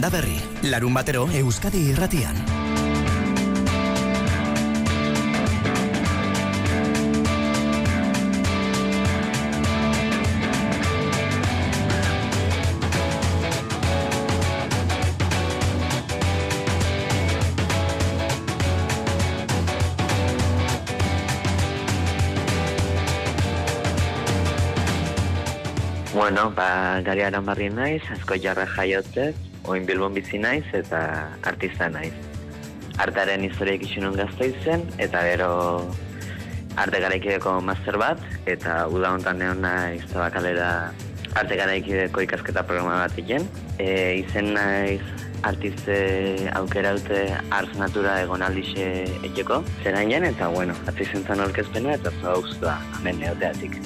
[0.00, 2.32] Landa Berri, larun batero Euskadi irratian.
[26.14, 31.00] Bueno, ba, gari aran barri naiz, asko jarra jaiotzez, oin bilbon bizi naiz eta
[31.44, 32.14] artista naiz.
[33.00, 35.50] Artaren historiak isunon gazta izen, eta gero
[36.80, 40.92] arte garaikideko master bat, eta uda hontan neon naiz tabakalera
[41.38, 43.46] arte garaikideko ikasketa programa bat iken.
[43.78, 43.88] E,
[44.24, 45.02] izen naiz
[45.46, 45.96] artiste
[46.58, 47.22] aukera dute
[47.56, 48.90] ars natura egon aldixe
[49.22, 53.80] etxeko, zerainen, eta bueno, atzizentzan orkezpena eta zoa usta, amen neoteatik.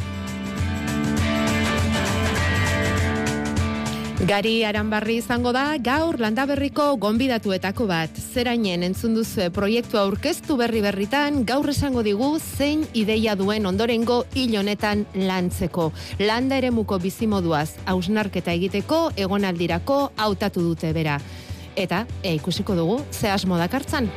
[4.24, 8.16] Gari Aranbarri izango da gaur landaberriko gonbidatuetako bat.
[8.16, 14.56] Zerainen entzun duzu proiektu aurkeztu berri berritan gaur esango digu zein ideia duen ondorengo hil
[14.62, 15.90] honetan lantzeko.
[16.24, 21.20] Landa eremuko bizimoduaz hausnarketa egiteko egonaldirako hautatu dute bera.
[21.76, 24.08] Eta e, ikusiko dugu ze asmo dakartzan.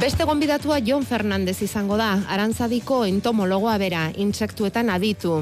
[0.00, 5.34] Beste gonbidatua Jon Fernandez izango da, arantzadiko entomologoa bera, intsektuetan aditu.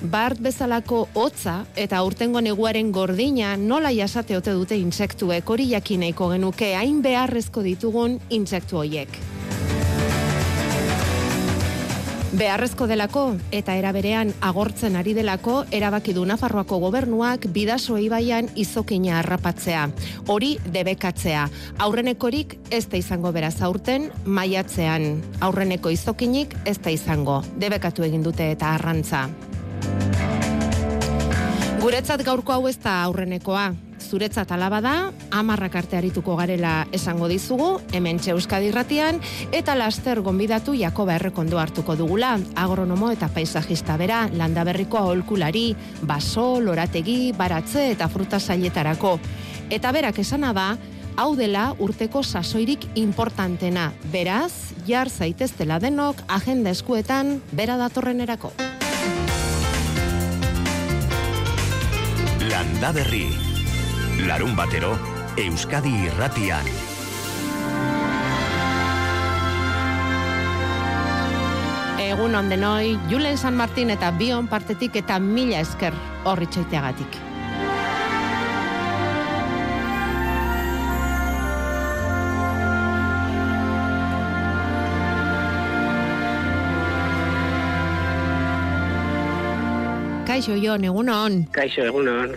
[0.00, 6.72] Bart bezalako hotza eta urtengo neguaren gordina nola jasate ote dute intsektuek hori jakineiko genuke
[6.80, 9.35] hain beharrezko ditugun intsektu hoiek.
[12.36, 13.20] Beharrezko delako
[13.54, 19.86] eta eraberean agortzen ari delako erabaki du Nafarroako gobernuak bidaso ibaian izokina harrapatzea.
[20.28, 21.46] Hori debekatzea.
[21.86, 25.22] Aurrenekorik ez da izango beraz aurten maiatzean.
[25.40, 27.40] Aurreneko izokinik ez da izango.
[27.56, 29.24] Debekatu egin dute eta arrantza.
[31.80, 33.70] Guretzat gaurko hau ez da aurrenekoa
[34.06, 34.94] zuretzat alaba da,
[35.34, 39.20] amarrak arte arituko garela esango dizugu, hemen Euskadi irratian,
[39.52, 47.32] eta laster gonbidatu Jakoba errekondo hartuko dugula, agronomo eta paisajista bera, landaberriko aholkulari, baso, lorategi,
[47.36, 49.18] baratze eta fruta zailetarako.
[49.70, 50.68] Eta berak esana da,
[51.16, 58.52] hau dela urteko sasoirik importantena, beraz, jar zaiteztela denok, agenda eskuetan, bera datorrenerako.
[62.46, 63.55] Landa Berri
[64.24, 64.96] larun batero,
[65.36, 66.64] Euskadi irratian.
[72.00, 75.92] Egun ondenoi, Julen San Martin eta Bion partetik eta mila esker
[76.24, 77.20] horri txaiteagatik.
[90.26, 91.44] Kaixo, Jon, egun on.
[91.52, 92.34] Kaixo, egun on.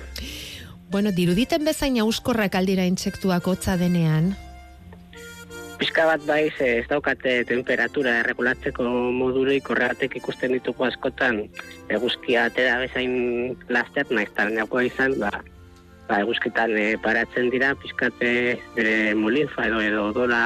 [0.89, 4.31] Bueno, diruditen bezain auskorrak aldira intsektuak hotza denean?
[5.79, 8.83] Piska bat bai, ez daukate temperatura erregulatzeko
[9.15, 11.43] modurik horregatek ikusten dituko askotan
[11.93, 13.13] eguzkia atera bezain
[13.69, 15.29] laster naiztan neakoa izan, ba,
[16.09, 18.33] ba eguzkitan e, paratzen dira pizkate
[18.75, 20.41] bere molinfa edo edo dola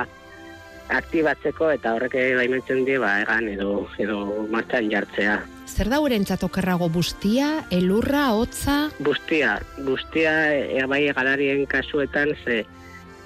[0.92, 4.20] aktibatzeko eta horrek baimentzen die ba egan edo edo
[4.52, 5.40] martxan jartzea.
[5.64, 8.90] Zer da uren txatokerrago bustia, elurra, hotza?
[9.00, 9.58] Bustia,
[9.88, 12.64] bustia e, bai galarien kasuetan ze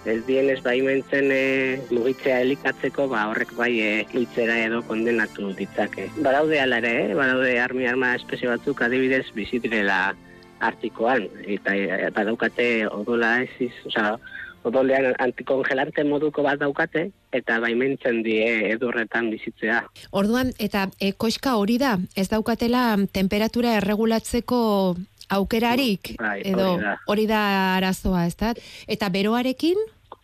[0.08, 1.42] ez dien ez baimentzen e,
[1.92, 6.08] mugitzea elikatzeko, ba horrek bai e, hiltzera edo kondenatu ditzake.
[6.24, 7.18] Badaude ala ere, eh?
[7.18, 10.14] badaude armi arma espezie batzuk adibidez bizitrela
[10.64, 14.14] artikoan, eta e, badaukate odola ez, oza,
[14.64, 19.84] odolean antikongelante moduko bat daukate, eta baimentzen die edurretan bizitzea.
[20.12, 24.96] Orduan, eta e, koiska hori da, ez daukatela temperatura erregulatzeko
[25.30, 26.98] aukerarik, bai, edo hori da.
[27.08, 27.44] hori da
[27.78, 28.54] arazoa, ez da?
[28.88, 29.78] Eta beroarekin,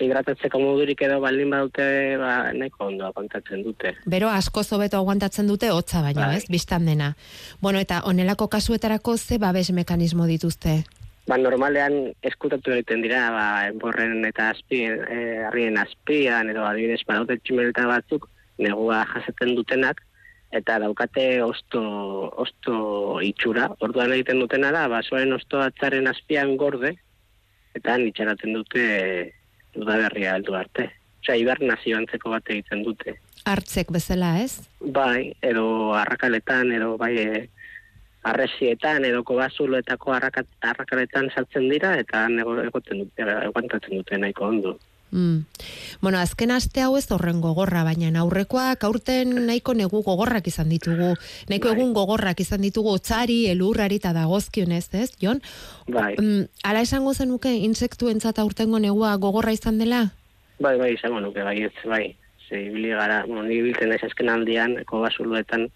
[0.04, 1.86] Hidratatzeko modurik edo baldin badute,
[2.20, 3.94] ba, neko ondo kontatzen dute.
[4.10, 6.38] bero asko zobeto aguantatzen dute hotza baina, Bai.
[6.38, 6.46] ez?
[6.50, 7.14] Biztan dena.
[7.62, 10.84] Bueno, eta onelako kasuetarako ze babes mekanismo dituzte?
[11.28, 13.46] Ba, normalean eskutatu egiten dira, ba,
[13.80, 18.28] borren eta azpien, e, harrien azpian, edo adibidez, badaute tximeleta batzuk,
[18.60, 20.02] negua jasaten dutenak,
[20.54, 21.82] eta daukate osto,
[22.44, 22.76] osto
[23.24, 23.70] itxura.
[23.82, 26.94] Orduan egiten dutena da, basoen osto atzaren azpian gorde,
[27.74, 28.84] eta nitxaratzen dute
[29.80, 30.90] udaberria heldu arte.
[31.24, 33.16] Osea, hibernazio antzeko bat egiten dute.
[33.50, 34.68] Hartzek bezala, ez?
[34.96, 35.66] Bai, edo
[35.98, 37.30] arrakaletan, edo bai e,
[38.24, 42.26] arresietan, edo kobazuloetako arraka, arrakaletan saltzen dira, eta
[42.68, 44.78] egoten dute, eguantatzen dute nahiko ondo.
[45.14, 45.46] Mm.
[46.02, 51.12] Bueno, azken aste hau ez horren gogorra, baina aurrekoak aurten nahiko negu gogorrak izan ditugu.
[51.52, 51.76] Nahiko Bai.
[51.78, 55.42] egun gogorrak izan ditugu otzari, elurrari eta dagozkionez, ez, Jon?
[55.88, 60.14] Bai, Mm, ala esango zenuke insektuentzat aurtengo negua gogorra izan dela?
[60.60, 62.16] bai, bai, izango nuke, bai, ez, bai.
[62.50, 65.68] Ze, ibili gara, bueno, ni biltzen naiz azken aldian, kobazuluetan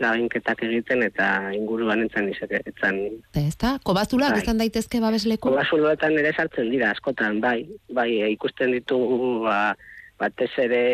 [0.00, 2.98] laginketak egiten eta inguruan entzan izate, etzan
[3.36, 3.76] Ez da?
[3.84, 4.42] Kobazulak Bai.
[4.42, 5.50] izan daitezke babesleku?
[5.50, 9.74] Kobasuloetan ere sartzen dira askotan, bai, bai, e, ikusten ditugu ba,
[10.20, 10.84] batez ere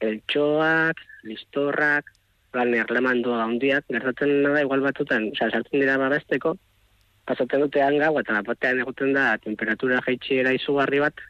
[0.00, 2.12] eltxoak, listorrak,
[2.56, 6.54] lan erlemandoa handiak, gertatzen da igual batutan, osea, sartzen dira babesteko,
[7.28, 11.20] pasatzen dute hanga, eta batean egoten da temperatura jaitxiera izugarri bat,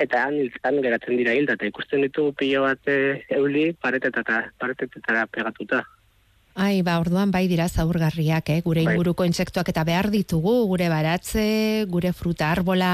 [0.00, 5.26] eta han, han geratzen dira hilda, eta ikusten ditugu pilo bat e, euli paretetara, paretetetara
[5.28, 5.84] pegatuta.
[6.60, 8.58] Ai, ba, orduan bai dira zaurgarriak, eh?
[8.60, 8.92] gure Bai.
[8.92, 12.90] inguruko intsektuak eta behar ditugu, gure baratze, gure fruta arbola,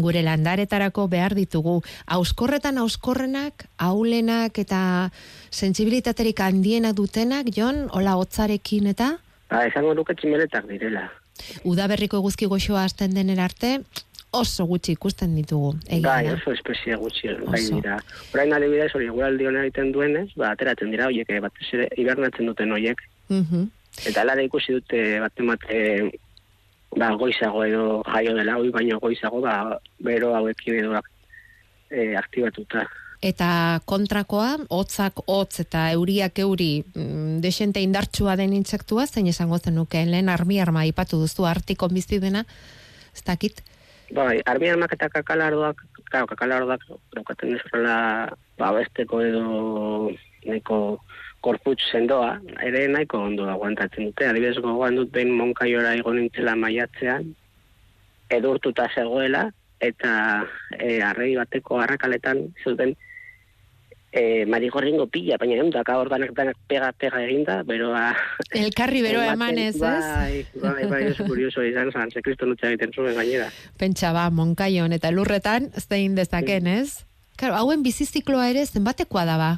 [0.00, 1.82] gure landaretarako behar ditugu.
[2.16, 5.10] Auskorretan auskorrenak, aulenak eta
[5.52, 9.18] sentsibilitaterik handiena dutenak, Jon, hola hotzarekin eta
[9.52, 11.10] Ba, esango nuke tximeletak direla.
[11.68, 13.80] udaberriko eguzki goxoa hasten dener arte,
[14.32, 15.74] oso gutxi ikusten ditugu.
[15.86, 17.98] Egia Bai, oso espezie gutxi bai dira.
[18.34, 22.48] Orain adibidez hori eguraldi hona egiten duenez, ba, ateratzen dira horiek, eh, batez ere hibernatzen
[22.48, 23.00] duten horiek.
[23.28, 23.68] Mhm.
[24.08, 25.78] Eta lara ikusi dute bat emate
[26.96, 31.00] ba, goizago edo jaio dela, hoi baino goizago, ba, bero hauekin edo
[31.90, 32.86] e, aktibatuta.
[33.22, 40.02] Eta kontrakoa, hotzak hotz eta euriak euri mm, desente indartsua den intsektua, zein esango zenuke,
[40.08, 42.44] lehen armi arma aipatu duzu artikon bizi dena,
[43.14, 43.62] ez dakit.
[44.12, 45.78] Bai, armi armak eta kakalardoak,
[46.10, 46.82] claro, kakalardoak
[47.16, 47.96] daukaten ez horrela
[48.58, 49.44] ba, besteko edo
[50.44, 50.78] nahiko
[51.40, 52.34] korputz sendoa,
[52.66, 54.28] ere nahiko ondo aguantatzen dute.
[54.28, 57.30] Adibidez gogoan dut behin monkaiora igo nintzela maiatzean,
[58.36, 59.46] edurtuta zegoela,
[59.82, 60.12] eta
[60.76, 62.94] e, arrei bateko arrakaletan zuten
[64.12, 68.12] e, marigorringo pila, baina eundaka ordanak danak pega-pega eginda, beroa...
[68.52, 69.80] Elkarri beroa emanez, ez?
[69.80, 73.48] Bai, bai, bai, oso kurioso izan zan, ze kriston utza egiten zuen gainera.
[73.80, 77.02] Pentsa ba, monkaion eta lurretan, zein dezaken, ez?
[77.40, 79.52] Claro, hauen bizizikloa ere zenbatekoa da ba.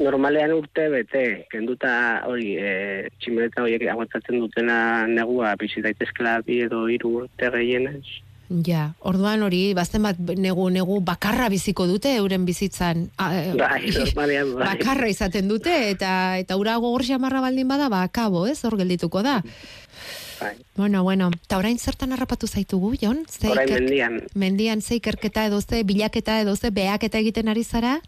[0.00, 1.22] Normalean urte bete,
[1.52, 1.92] kenduta
[2.26, 8.04] hori, e, tximeleta horiek aguantatzen dutena negua bizi daitezkela bi edo hiru urte gehienez.
[8.50, 13.04] Ja, orduan hori, bazen bat negu, negu bakarra biziko dute euren bizitzan.
[13.14, 14.64] A, e, Bai, normalean bai.
[14.72, 18.58] bakarra izaten dute, eta eta ura gogor xamarra baldin bada, ba, akabo, ez?
[18.66, 19.36] Hor geldituko da.
[20.40, 20.56] Bai.
[20.74, 23.22] Bueno, bueno, eta orain zertan harrapatu zaitugu, Jon?
[23.30, 24.18] Ze Orain mendian.
[24.34, 28.00] Mendian ze ikerketa edo ze bilaketa edo ze beaketa egiten ari zara?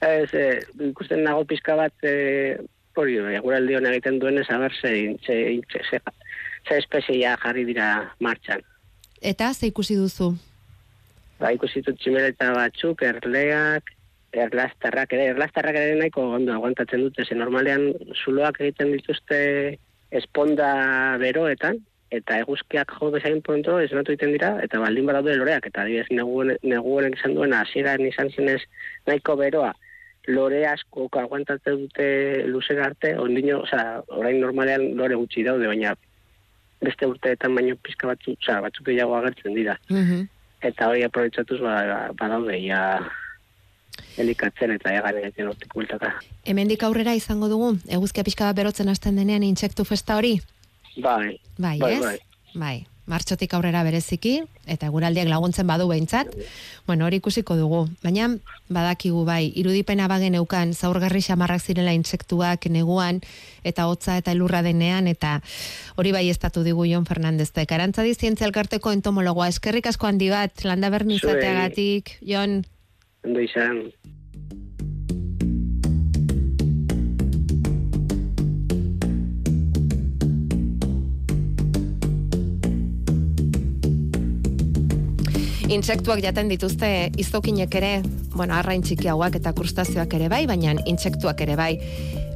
[0.00, 2.58] Ez, e, ikusten nago pizka bat, e,
[2.96, 6.00] hori, eguraldi hona egiten duenez, aber, ze, ze, ze,
[6.66, 8.66] ze, espeziea jarri dira martxan.
[9.20, 10.32] Eta ze ikusi duzu?
[11.40, 13.92] Ba, ikusi dut tximeleta batzuk, erleak,
[14.32, 17.90] erlastarrak ere, erlastarrak ere nahiko ondo aguantatzen dute, ze normalean
[18.24, 19.40] zuloak egiten dituzte
[20.10, 20.70] esponda
[21.20, 26.08] beroetan, eta eguzkiak jo bezain pronto esnatu egiten dira, eta baldin badaude loreak, eta adibidez
[26.10, 28.60] negu negu honek izan duena, hasieran izan zenez
[29.06, 29.74] nahiko beroa,
[30.28, 32.08] lore asko aguantatzen dute
[32.48, 35.94] luzera arte, ondino, osea, orain normalean lore gutxi daude, baina
[36.80, 40.26] beste urteetan baino pizka batzuk, osea, batzuk gehiago agertzen dira Mhm.
[40.62, 43.00] eta hori aprobetsatuz ba, badaude ja
[44.20, 46.12] elikatzen eta egan egiten hortik bueltaka.
[46.48, 50.38] Hemendik aurrera izango dugu, eguzkia pixka bat berotzen hasten denean intsektu festa hori?
[50.96, 52.00] Bai, Bai, Bai, ez?
[52.04, 52.18] bai.
[52.54, 52.86] Bai.
[53.10, 54.36] Martxotik aurrera bereziki,
[54.70, 56.30] eta guraldiak laguntzen badu behintzat,
[56.86, 57.82] bueno, hori ikusiko dugu.
[58.04, 58.28] Baina,
[58.70, 63.20] badakigu bai, irudipena bagen eukan, zaurgarri xamarrak zirela intsektuak neguan,
[63.66, 65.40] eta hotza eta elurra denean, eta
[65.96, 67.50] hori bai estatu digu Jon Fernandez.
[67.50, 72.62] Karantzadi zientzia elkarteko entomologoa, eskerrik asko handi bat, landa bernizateagatik, Jon,
[73.24, 73.90] ondo izan.
[85.70, 86.88] Intsektuak jaten dituzte
[87.22, 87.90] izokinek ere,
[88.34, 91.76] bueno, arrain txikiagoak eta krustazioak ere bai, baina intsektuak ere bai.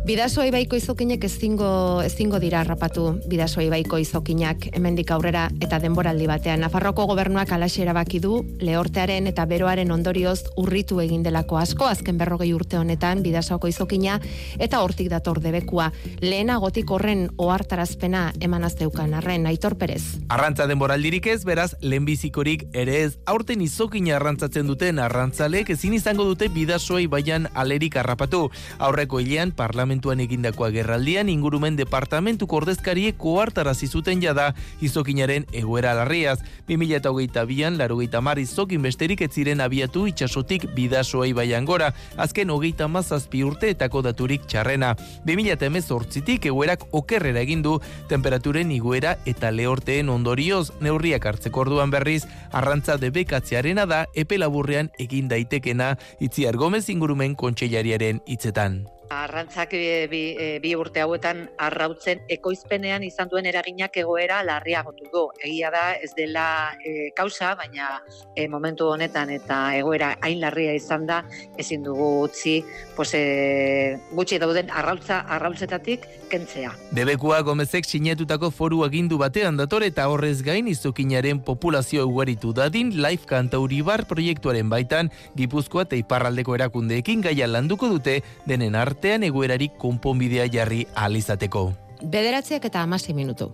[0.05, 1.67] Bidasoa ibaiko izokinek ezingo,
[2.05, 6.61] ezingo dira harrapatu bidasoa ibaiko izokinak hemendik aurrera eta denboraldi batean.
[6.61, 12.51] Nafarroko gobernuak alaxe erabaki du lehortearen eta beroaren ondorioz urritu egin delako asko azken berrogei
[12.53, 14.19] urte honetan bidasoako izokina
[14.59, 15.87] eta hortik dator debekua.
[16.21, 20.03] Lehenagotik horren ohartarazpena eman azteukan arren, Aitor Perez.
[20.29, 23.17] Arrantza denboraldirik ez, beraz, lehenbizikorik ere ez.
[23.25, 28.51] Aurten izokina arrantzatzen duten arrantzalek ezin izango dute bidasoa ibaian alerik harrapatu.
[28.77, 36.41] Aurreko hilean parlamentu parlamentuan egindako agerraldian ingurumen departamentu kordezkariek koartarazi zuten jada izokinaren egoera larriaz.
[36.69, 42.89] 2022an, laro geita mar izokin besterik ez ziren abiatu itxasotik bidasoa ibaian gora, azken hogeita
[42.89, 44.97] mazazpi urte etako daturik txarrena.
[45.27, 53.87] 2018tik egoerak okerrera egindu, temperaturen iguera eta lehorteen ondorioz, neurriak hartzeko orduan berriz, arrantza debekatzearena
[53.87, 58.83] da epe laburrean egin daitekena Itziar Gomez ingurumen kontseilariaren hitzetan.
[59.25, 65.25] Arrantzak e, bi, e, bi urte hauetan arrautzen ekoizpenean izan duen eraginak egoera larriagotu du.
[65.41, 66.47] Egia da ez dela
[66.85, 68.03] e, kausa, baina
[68.37, 71.23] e, momentu honetan eta egoera hain larria izan da
[71.59, 72.59] ezin dugu utzi
[72.97, 76.75] pues, e, gutxi dauden arrautza arrautzetatik kentzea.
[76.95, 83.29] Debekua Gomezek sinetutako foru agindu batean dator eta horrez gain izokinaren populazio ugaritu dadin Life
[83.31, 90.87] Kantauribar proiektuaren baitan Gipuzkoa eta Iparraldeko erakundeekin gaia landuko dute denen artean egoerarik konponbidea jarri
[90.95, 91.73] alizateko.
[92.03, 93.51] Bederatziak eta amasi minutu.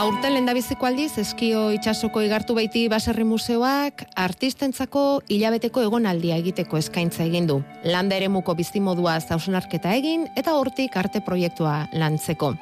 [0.00, 7.44] Aurten lendabiziko aldiz, eskio itxasoko igartu baiti baserri museoak, artistentzako hilabeteko egonaldia egiteko eskaintza egin
[7.50, 7.58] du.
[7.84, 12.54] Landa ere muko bizimodua zausnarketa egin, eta hortik arte proiektua lantzeko.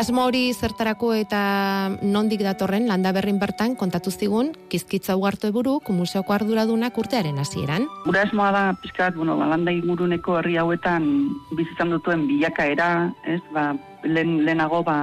[0.00, 1.40] Asmo hori zertarako eta
[2.00, 7.84] nondik datorren landa berrin bertan kontatu zigun, kizkitza ugartu eburuk museoko arduradunak urtearen hasieran.
[8.06, 11.10] Gura asmoa da, pizkat, bueno, ba, landa inguruneko herri hauetan
[11.58, 13.74] bizitzan dutuen bilakaera, ez, ba,
[14.08, 14.96] lehen, lehenago, ba,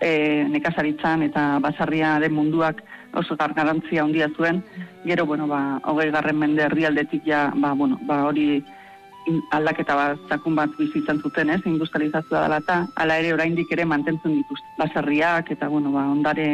[0.00, 2.82] e, nekazaritzan eta basarria den munduak
[3.14, 4.62] oso garrantzia handia zuen.
[5.04, 8.62] Gero, bueno, ba, hogei garren mende herrialdetik ja, ba, bueno, ba, hori
[9.52, 14.38] aldaketa bat zakun bat bizitzen zuten, ez, industrializazioa dela eta ala ere oraindik ere mantentzen
[14.40, 14.66] dituzte.
[14.78, 16.48] Basarriak eta, bueno, ba, ondare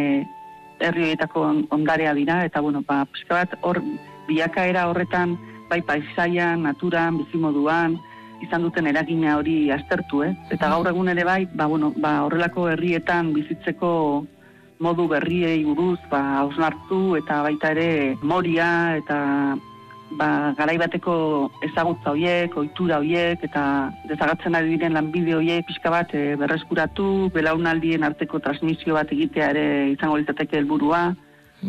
[0.80, 3.82] herrioetako ondarea dira, eta, bueno, ba, bat hor
[4.28, 5.36] biakaera horretan,
[5.70, 7.98] bai paisaian, naturan, bizimoduan,
[8.42, 10.32] izan duten eragina hori aztertu, eh?
[10.54, 13.90] Eta gaur egun ere bai, ba, bueno, ba, horrelako herrietan bizitzeko
[14.84, 19.18] modu berriei buruz, ba, hausnartu eta baita ere moria eta
[20.18, 21.14] ba, garaibateko
[21.68, 23.64] ezagutza hoiek, ohitura hoiek eta
[24.10, 29.66] desagatzen ari diren lanbide hoiek pixka bat e, berreskuratu, belaunaldien arteko transmisio bat egitea ere
[29.94, 31.06] izango litzateke helburua,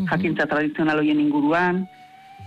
[0.10, 1.86] jakintza tradizional hoien inguruan,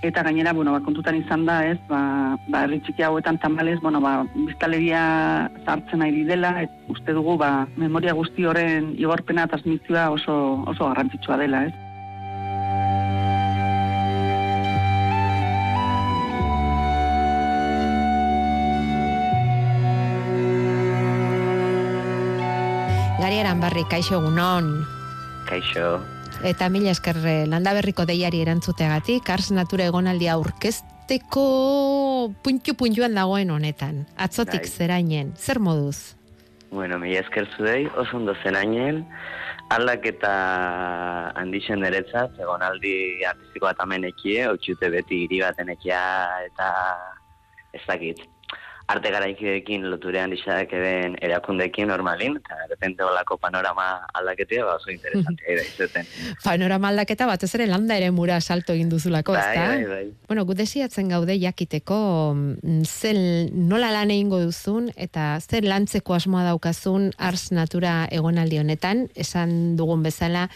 [0.02, 4.00] eta gainera, bueno, ba, kontutan izan da, ez, ba, ba herri txiki hauetan tamales, bueno,
[4.00, 5.02] ba, biztaleria
[5.64, 11.38] zartzen ari dela, et, uste dugu, ba, memoria guzti horren igorpena transmitzioa oso, oso garrantzitsua
[11.42, 11.74] dela, ez.
[23.18, 24.70] Gari eran barri, kaixo egunon.
[25.48, 25.98] Kaixo.
[26.46, 31.42] Eta mila esker eh, landa berriko deiari erantzuteagatik, Ars Natura egonaldia aurkezteko
[32.46, 34.04] puntu puntuan dagoen honetan.
[34.16, 34.70] Atzotik Bai.
[34.70, 36.14] zerainen, zer moduz?
[36.70, 39.02] Bueno, mila esker zudei, oso ondo zenainen,
[39.74, 40.32] aldaketa
[41.42, 46.00] handixen deretzat, egonaldi artistiko bat hemen ekie, otxute beti hiri baten ekia,
[46.46, 46.70] eta
[47.74, 48.22] ez dakit.
[48.88, 55.56] Arte garaikidekin loturean dixadak eben erakundekin normalin, eta depende olako panorama aldaketia, ba oso interesantea
[55.58, 56.06] da izuten.
[56.40, 59.66] Panorama aldaketa batez ere landa ere mura salto egin duzulako, Bai, ezta?
[59.74, 60.06] bai, bai.
[60.30, 61.98] Bueno, gu desiatzen gaude jakiteko
[62.32, 63.20] mm, zel
[63.52, 70.02] nola lan egingo duzun eta zer lantzeko asmoa daukazun Ars Natura egonaldi honetan, esan dugun
[70.02, 70.46] bezala,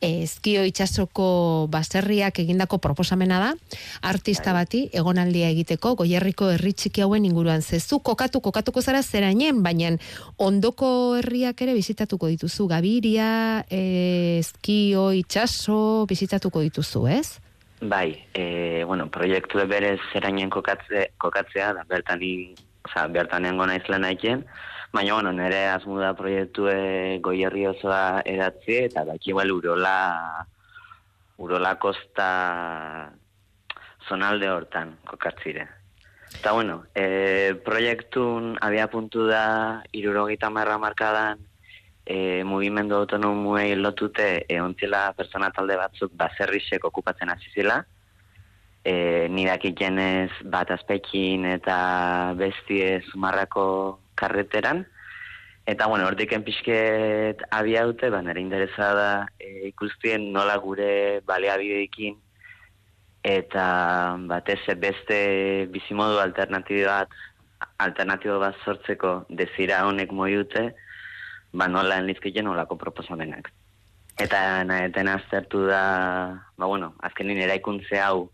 [0.00, 3.50] eh, eskio itsasoko baserriak egindako proposamena da,
[4.14, 4.62] artista Bai.
[4.62, 9.96] bati egonaldia egiteko goierriko herri txiki hauen inguruan zezu kokatu kokatuko zara zerainen, baina
[10.38, 17.40] ondoko herriak ere bizitatuko dituzu, Gabiria, eh, eskio itsaso bizitatuko dituzu, ez?
[17.80, 22.52] Bai, e, bueno, proiektu berez zerainen kokatze, kokatzea, da bertan in,
[22.84, 24.44] oza, bertan nengo naiz lan aiken,
[24.92, 29.96] baina, bueno, nire asmu da proiektue goierri osoa edatzi, eta baki igual urola,
[31.40, 32.28] urola kosta
[34.08, 35.79] zonalde hortan kokatzire.
[36.38, 41.40] Eta, bueno, e, proiektun abia puntu da, irurogeita marra markadan,
[42.06, 47.80] e, mugimendu autonomuei lotute eontzila persona talde batzuk baserrisek okupatzen hasi zela.
[48.84, 51.76] E, nidakikenez bat azpekin eta
[52.38, 53.66] bestie zumarrako
[54.14, 54.86] karreteran.
[55.68, 62.16] Eta, bueno, hortiken pixket abia dute, ba, nire interesa da e, ikustien nola gure baleabideekin
[63.22, 67.08] eta batez beste bizimodu alternatibo bat
[67.78, 70.70] alternatibo bat sortzeko desira honek moiute,
[71.52, 73.50] ba nola enlizkiken olako proposamenak.
[74.20, 75.82] Eta naeten aztertu da,
[76.56, 78.30] ba bueno, azkenin eraikuntze hau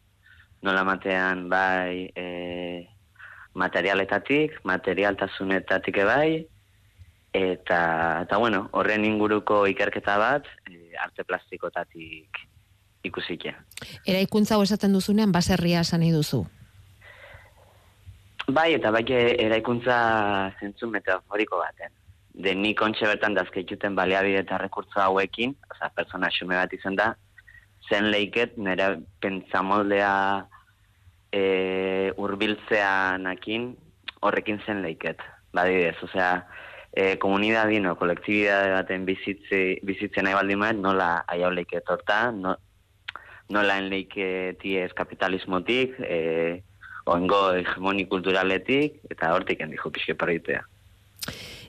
[0.63, 2.87] nola matean bai e,
[3.55, 6.47] materialetatik, materialtasunetatik bai,
[7.33, 7.81] eta,
[8.27, 12.47] eta bueno, horren inguruko ikerketa bat, e, arte plastikotatik
[13.09, 13.55] ikusike.
[14.07, 16.45] Eraikuntza hau esaten duzunean baserria esan nahi duzu.
[18.47, 19.95] Bai, eta bai eraikuntza
[20.61, 21.91] zentzu metaforiko baten.
[22.37, 27.15] De ni kontxe bertan dazkeituten baliabide eta rekurtzo hauekin, oza, persona xume bat izan da,
[27.89, 30.13] zen leiket nire pentsamoldea
[31.33, 33.73] e, urbiltzeanakin
[34.23, 35.23] horrekin zen leiket.
[35.57, 36.47] Badidez, osea,
[36.93, 42.57] e, komunidadin o kolektibidade baten bizitze, bizitze nahi baldin nola aiau leiket horta, no,
[43.49, 46.63] nola enleiketiez kapitalismotik, e,
[47.07, 50.65] oengo hegemoni kulturaletik, eta hortik hendi jo pixke parritea.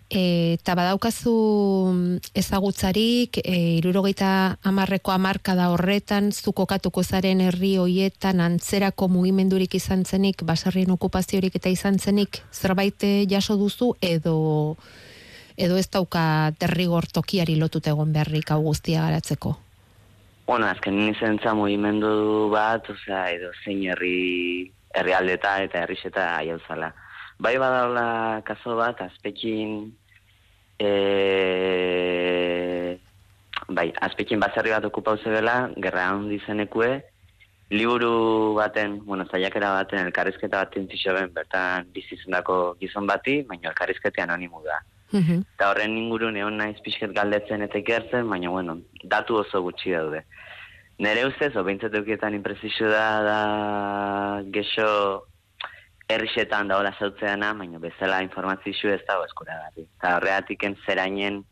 [0.08, 1.34] E, eta badaukazu
[2.38, 4.30] ezagutzarik, e, irurogeita
[4.64, 11.60] amarreko amarka da horretan, zuko katuko zaren herri hoietan antzerako mugimendurik izan zenik, basarrien okupaziorik
[11.60, 14.78] eta izan zenik, zerbait jaso duzu, edo
[15.58, 19.58] edo ez dauka derrigor tokiari lotute egon beharrik hau guztia garatzeko?
[20.48, 26.94] Bueno, azken nizentza mugimendu bat, osea, edo zein herri herrialdeta eta herriseta aiauzala.
[27.44, 28.06] Bai badaula
[28.48, 29.74] kaso bat, azpekin
[30.80, 30.94] e...
[33.68, 36.94] bai, azpekin bazarri bat okupau zebela, gerra handi zenekue,
[37.70, 44.64] liburu baten, bueno, zaiakera baten, elkarrizketa baten zixoben, bertan bizizendako gizon bati, baina elkarrizkete anonimu
[44.64, 44.80] da.
[45.12, 45.44] Mhm.
[45.56, 50.24] Eta horren inguru neon naiz pixket galdetzen eta ikertzen, baina, bueno, datu oso gutxi daude.
[51.00, 55.28] Nere ustez, obeintzat eukietan impresizio da, da gexo
[56.10, 59.86] errixetan daola zautzeana, baina bezala informazio ez dago eskura gati.
[60.00, 61.44] Eta horreatik zerainen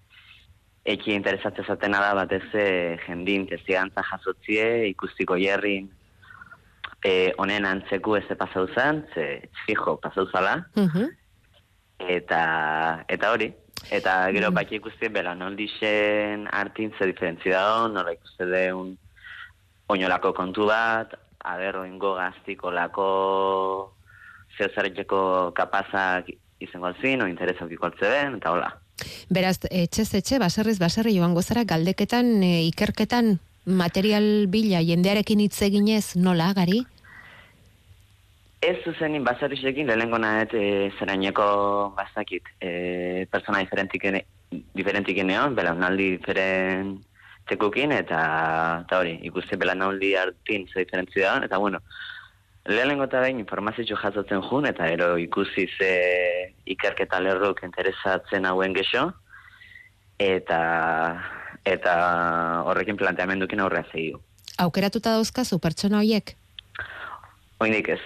[0.85, 5.89] eki interesatzea zatena da batez e, jendin testigantza jasotzie, ikustiko jerrin
[7.03, 11.09] e, honen antzeku ez pasau zen, ze fijo pasau zala, Mhm.
[11.99, 13.53] Eta, eta hori.
[13.91, 14.55] Eta gero Mm.
[14.55, 18.97] baki ikusten bela, noldixen artin ze diferentzi dago, nola ikuste deun
[19.87, 23.93] oinolako kontu bat, aber oingo gaztiko lako
[24.57, 28.71] zehozarretxeko kapazak izango alzin, o interesak ikoltze den, eta hola.
[29.29, 36.15] Beraz, etxez etxe, baserriz baserri joango zara, galdeketan, e, ikerketan, material bila, jendearekin hitz eginez,
[36.15, 36.85] nola, gari?
[38.65, 41.45] Ez zuzenin bazarrixekin, lehenko nahet e, zeraineko
[41.97, 44.17] bazakit, e, persona diferentiken,
[44.73, 48.21] diferentiken egon, belaunaldi diferentekukin, eta,
[48.87, 51.83] eta hori, ikuste belaunaldi hartin ze diferentzi da, eta bueno,
[52.65, 55.93] lehenko eta behin informazio jasotzen jun, eta ero ikusi ze
[56.65, 59.11] ikerketa lerrok interesatzen hauen gexo,
[60.17, 60.61] eta
[61.65, 61.93] eta
[62.65, 64.21] horrekin planteamendukin aurrea zehiu.
[64.57, 66.35] Aukeratuta dauzkazu pertsona hoiek?
[67.61, 68.01] Oindik ez,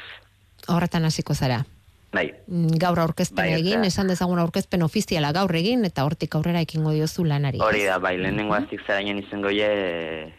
[0.69, 1.65] Horretan hasiko zara.
[2.11, 6.61] bai, Mm, Gaur aurkezpen Bai, egin, esan dezagun aurkezpen ofiziala gaur egin, eta hortik aurrera
[6.61, 7.59] ekingo diozu lanari.
[7.61, 10.33] Hori da, bai, lehenengo aztik zerainen izango je e,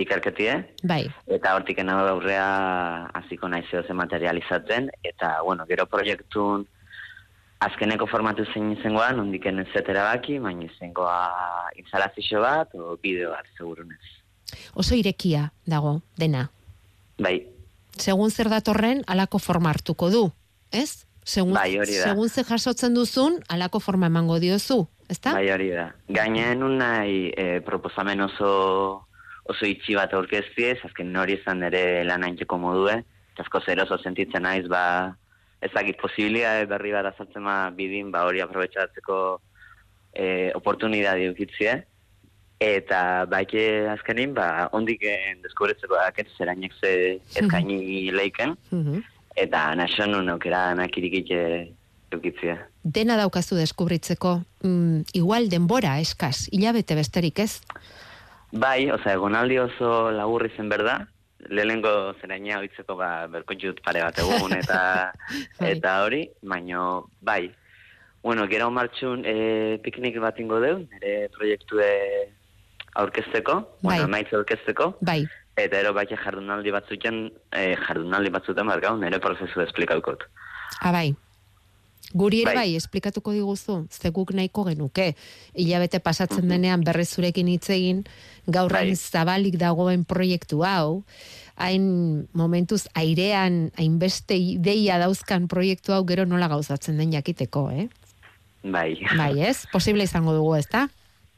[0.00, 6.64] ikerketie, Bai, eta hortik nago aurrea hasiko naiz ze materializatzen, eta, bueno, gero proiektun
[7.60, 13.44] azkeneko formatu zein izangoan, ondiken ez zetera baki, baina izangoa instalazio bat, o bideo bat,
[13.58, 14.00] segurunez.
[14.74, 16.48] oso irekia dago, dena.
[17.18, 17.46] Bai,
[18.00, 20.24] Segun zer datorren, alako forma hartuko du,
[20.72, 21.06] ez?
[21.24, 22.08] Segun, Bai, hori da.
[22.08, 25.34] segun ze jasotzen duzun, alako forma emango diozu, ezta?
[25.36, 25.90] bai hori da.
[26.08, 29.06] Gainen un nahi e, proposamen oso
[29.50, 32.96] oso itxi bat aurkeztiez, azken hori izan ere lan haintzeko modue,
[33.34, 35.16] eta asko zeroso sentitzen naiz, ba,
[35.60, 39.16] ezagit posibilia berri bat azaltzen ma bidin, ba hori aprobetsatzeko
[40.14, 41.80] e, oportunidade ukitzie,
[42.60, 45.00] eta baike azkenin, ba, ondik
[45.42, 49.00] deskubritzeko daket zerainek ze eskaini leiken, Mhm.
[49.36, 51.72] eta nasion nun aukera nakirikite
[52.12, 52.58] eukitzia.
[52.84, 57.60] Dena daukazu deskubritzeko, mm, igual denbora eskaz, hilabete besterik ez?
[58.52, 61.06] Bai, oza, egonaldi oso laburri zen berda,
[61.48, 65.12] lehenengo zeraina hoitzeko ba, berko jut pare bat egun eta
[65.60, 65.70] Bai.
[65.78, 67.54] eta hori, baino bai.
[68.22, 71.88] Bueno, gero martxun e, piknik bat ingo deu, nire proiektue
[72.94, 73.98] aurkezteko, Bai.
[73.98, 75.26] bueno, maitz aurkezteko, Bai,
[75.56, 80.22] eta ero baita jardunaldi batzuten, e, jardunaldi batzutan bargau, nire prozesu esplikaukot.
[80.82, 81.14] abai.
[81.16, 81.26] Ah,
[82.12, 82.54] Guri ere Bai.
[82.56, 85.14] bai, esplikatuko diguzu, ze guk nahiko genuke.
[85.54, 86.48] Hilabete pasatzen Mhm.
[86.48, 88.04] denean berriz zurekin hitz egin,
[88.46, 88.96] gaur hain Bai.
[88.96, 91.04] zabalik dagoen proiektu hau,
[91.56, 97.88] hain momentuz airean, hainbeste ideia dauzkan proiektu hau gero nola gauzatzen den jakiteko, eh?
[98.64, 98.98] Bai.
[99.16, 99.66] Bai, ez?
[99.72, 100.88] Posible izango dugu, ezta?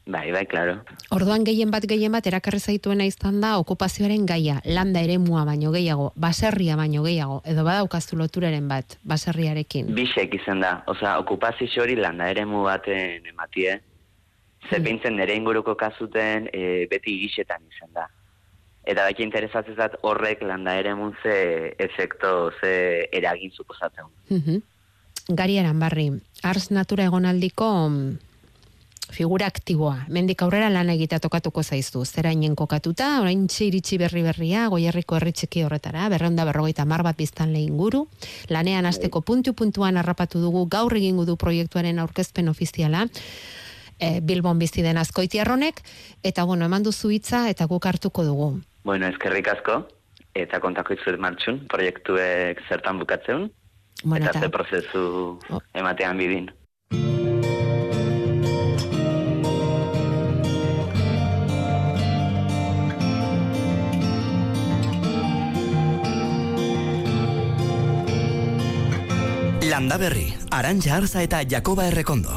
[0.04, 0.80] Bai, bai, klaro.
[1.14, 6.12] Orduan gehien bat gehien bat erakarri zaituena izan da okupazioaren gaia, landa eremua baino gehiago,
[6.16, 9.94] baserria baino gehiago, edo badaukazu loturaren bat, baserriarekin.
[9.94, 13.80] Bisek izan da, osea, okupazio hori landa eremu baten ematie,
[14.70, 14.84] zer Mm.
[14.84, 18.08] bintzen nire inguruko kasuten e, beti irisetan izan da.
[18.84, 24.04] Eta baki interesatzen zat horrek landa eremun ze efekto, ze eragin suposatzen.
[24.30, 24.62] Mhm.
[25.28, 26.10] Gari Aranbarri,
[26.42, 28.18] Ars Natura egonaldiko mm,
[29.12, 30.06] figura aktiboa.
[30.08, 32.04] Mendik aurrera lan egitea tokatuko zaizu.
[32.04, 37.52] Zerainen kokatuta, orain iritsi berri berria, goierriko herri txiki horretara, berreunda berrogeita mar bat biztan
[37.52, 38.06] lehin guru.
[38.48, 43.06] Lanean azteko puntu-puntuan harrapatu dugu gaur egingo du proiektuaren aurkezpen ofiziala.
[44.00, 45.80] E, Bilbon bizi den azkoitiarronek,
[46.24, 48.60] eta bueno, eman duzu hitza eta guk hartuko dugu.
[48.84, 49.84] Bueno, eskerrik asko,
[50.34, 53.50] eta kontako izuet martxun, proiektuek zertan bukatzeun,
[54.02, 55.38] Bueno, eta eta- ze prozesu
[55.74, 56.50] ematean bidin.
[69.82, 72.30] Landa Berri, Arantxa Arza eta Jakoba Errekondo.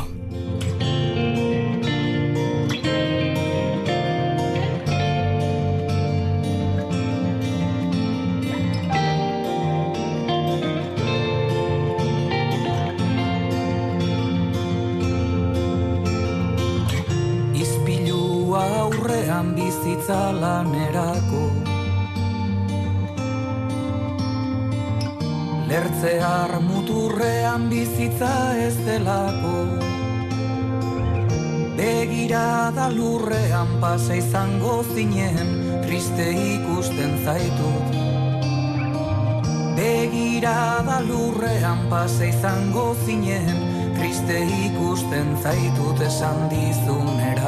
[17.53, 21.74] Izpilua aurrean bizitza lanerako
[25.65, 29.57] Lertzear muturrean bizitza ez delako.
[31.75, 35.49] Begirada lurrean pasa izango zinen
[35.83, 37.97] Triste ikusten zaitut
[39.75, 43.59] Begirada lurrean pasa izango zinen
[43.99, 47.44] Triste ikusten zaitut esan dizunerako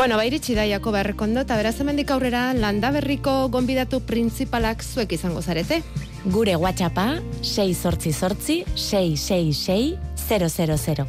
[0.00, 5.42] Bueno, ba, iritsi da Jakoba Errekondo, eta beraz hemendik aurrera landaberriko gonbidatu printzipalak zuek izango
[5.42, 5.82] zarete.
[6.24, 11.06] Gure WhatsAppa 688 666 000.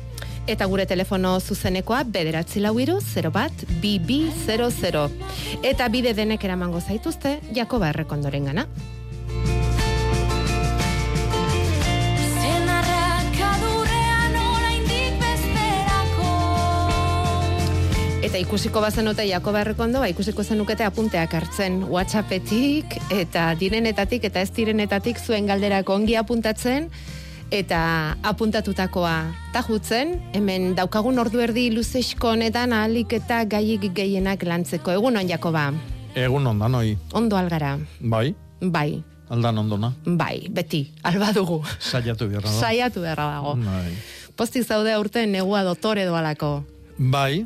[0.51, 5.08] Eta gure telefono zuzenekoa bederatzi lau iru, 0 bat, BB 00.
[5.63, 8.67] Eta bide denek eramango zaituzte Jakoba Errekondoren gana.
[18.41, 25.19] Ikusiko bazenute Jakoba Errekondo, ba, ikusiko zenukete apunteak hartzen WhatsAppetik eta direnetatik eta ez direnetatik
[25.21, 26.89] zuen galderak ongi apuntatzen
[27.51, 29.15] eta apuntatutakoa
[29.54, 34.93] tajutzen, hemen daukagun ordu erdi luzexko honetan ahalik eta gaiik gehienak lantzeko.
[34.95, 35.69] Egunon, Jakoba,
[36.15, 36.97] Egun ondan hoi.
[37.13, 37.77] ondo algara.
[37.99, 39.93] Bai, Bai, aldan ondona.
[40.06, 41.62] bai, beti, alba dugu.
[41.80, 42.60] Saiatu beharra da.
[42.60, 43.56] Saiatu beharra dago.
[43.56, 43.93] Bai.
[44.36, 46.63] Pozik zaude aurten negua dotore doalako.
[46.97, 47.45] Bai,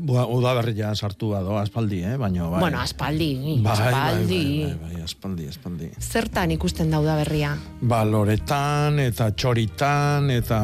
[0.00, 2.16] Bua, udaberria sartu bado, aspaldi, eh?
[2.16, 2.60] Baina, bai.
[2.62, 4.38] Bueno, aspaldi, bai, aspaldi.
[4.40, 5.88] Bai, bai, bai, bai, aspaldi, aspaldi.
[6.00, 7.50] Zertan ikusten dauda berria?
[7.82, 10.60] Ba, loretan, eta txoritan, eta...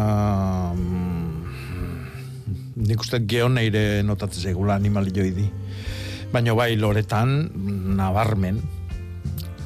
[0.73, 1.35] Mm,
[2.87, 5.45] nik uste geoneire notatzen zegula animalio idi.
[6.33, 7.37] Baina bai, loretan,
[8.01, 8.65] nabarmen,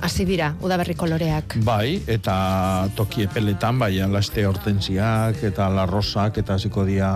[0.00, 1.58] Hasi dira, udaberriko loreak.
[1.60, 7.10] Bai, eta toki epeletan, bai, alaste hortensiak eta larrosak eta hasiko dia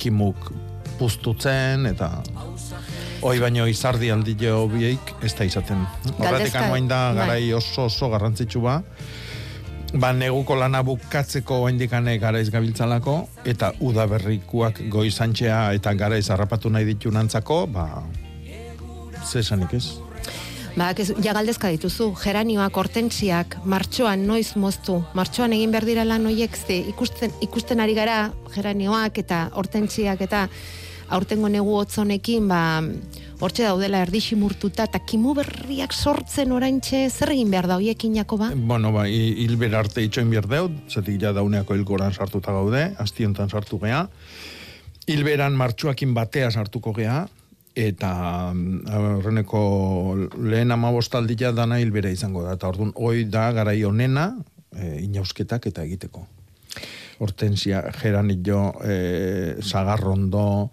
[0.00, 0.48] kimuk
[0.98, 2.10] puztutzen eta
[3.24, 5.84] hoi baino izardi aldi jo bieik ez da izaten.
[6.18, 7.16] Horretik anoain da bai.
[7.20, 8.82] garai oso oso garrantzitsu ba.
[9.94, 13.12] Ba, neguko lana bukatzeko oindikane garaiz gabiltzalako,
[13.46, 17.86] eta udaberrikuak goizantxea eta garaiz harrapatu nahi ditu nantzako, ba,
[19.22, 19.84] zesanik ez?
[20.74, 26.26] Ba, ez, ja galdezka dituzu, geranioak, hortentsiak, martxoan noiz moztu, martxoan egin behar dira lan
[26.26, 30.48] hoiek, ze ikusten, ikusten ari gara geranioak eta hortentsiak eta
[31.14, 32.60] aurtengo negu hotzonekin, ba,
[33.44, 38.38] hortxe daudela erdixi murtuta, eta kimu berriak sortzen oraintxe, zer egin behar da hoiekin jako
[38.40, 38.50] ba?
[38.54, 43.50] Bueno, ba, hi- hilber arte itxoin behar deut, zetik ja dauneako hilgoran sartuta gaude, hastiontan
[43.50, 44.06] sartu gea.
[45.06, 47.24] Hilberan martxuakin batea sartuko gea,
[47.76, 48.10] eta
[48.54, 48.84] mm,
[49.18, 49.60] horreneko
[50.38, 52.54] lehen amabostaldia dana hilbera izango da.
[52.56, 54.30] Eta orduan, hoi da garai honena,
[54.72, 56.24] e, inausketak eta egiteko.
[57.18, 60.70] Hortensia, geranillo, e, sagarrondo,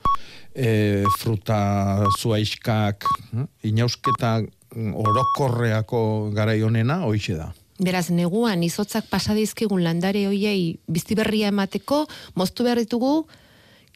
[0.56, 3.46] e, fruta zuaiskak, hm?
[3.70, 4.42] inausketa
[4.76, 7.52] orokorreako garai honena, hoixe da.
[7.82, 12.04] Beraz, neguan izotzak pasadizkigun landare hoiei bizti berria emateko,
[12.38, 13.26] moztu behar ditugu,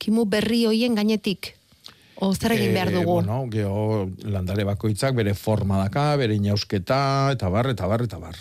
[0.01, 1.53] kimu berri hoien gainetik.
[2.15, 3.13] O zer egin behar Eh, dugu?
[3.19, 8.35] bueno, geho landare bakoitzak bere forma daka, bere inausketa, eta bar, eta bar, eta bar.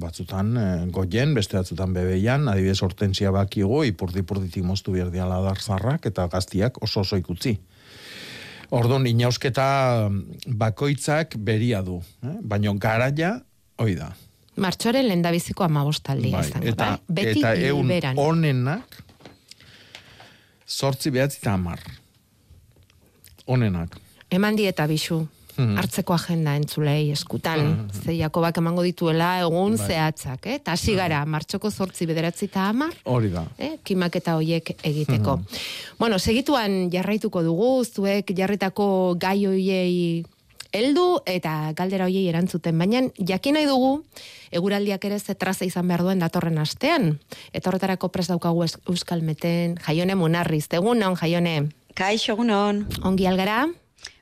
[0.00, 6.06] Batzutan e, goien, beste batzutan bebeian, adibidez hortensia bakigu, ipurdi ipurditik moztu behar diala darzarrak,
[6.10, 7.56] eta gaztiak oso oso ikutzi.
[8.74, 10.10] Orduan, inausketa
[10.46, 12.36] bakoitzak beria du, eh?
[12.42, 13.36] baina garaia,
[13.78, 14.12] hoi da.
[14.56, 17.14] Martxoaren lendabiziko amabostaldia Bai, izango eta, da.
[17.16, 17.90] Beti eta eun
[18.22, 19.00] onenak,
[20.66, 21.82] sortzi behatzi eta amar.
[23.46, 23.98] Onenak.
[24.30, 25.24] Eman dieta bisu.
[25.56, 25.76] Mhm.
[25.78, 27.88] hartzeko agenda entzulei eskutan.
[27.92, 29.86] Ze Jakobak emango dituela egun Bai.
[29.86, 30.58] zehatzak, eh?
[30.58, 33.44] Ta hasi gara, martxoko zortzi bederatzi eta hamar, Hori da.
[33.58, 33.78] eh?
[33.84, 35.40] kimaketa hoiek egiteko.
[35.98, 40.24] Bueno, segituan jarraituko dugu, zuek jarritako gai hoiei
[40.74, 44.02] heldu eta galdera hoiei erantzuten, baina jakin nahi dugu
[44.50, 47.20] eguraldiak ere ze traza izan behar duen datorren astean.
[47.52, 51.68] Eta horretarako prest daukagu Euskal Meten, jaione munarriz, egunon, jaione.
[51.94, 52.86] Kaixo, egunon.
[53.02, 53.68] Ongi algara?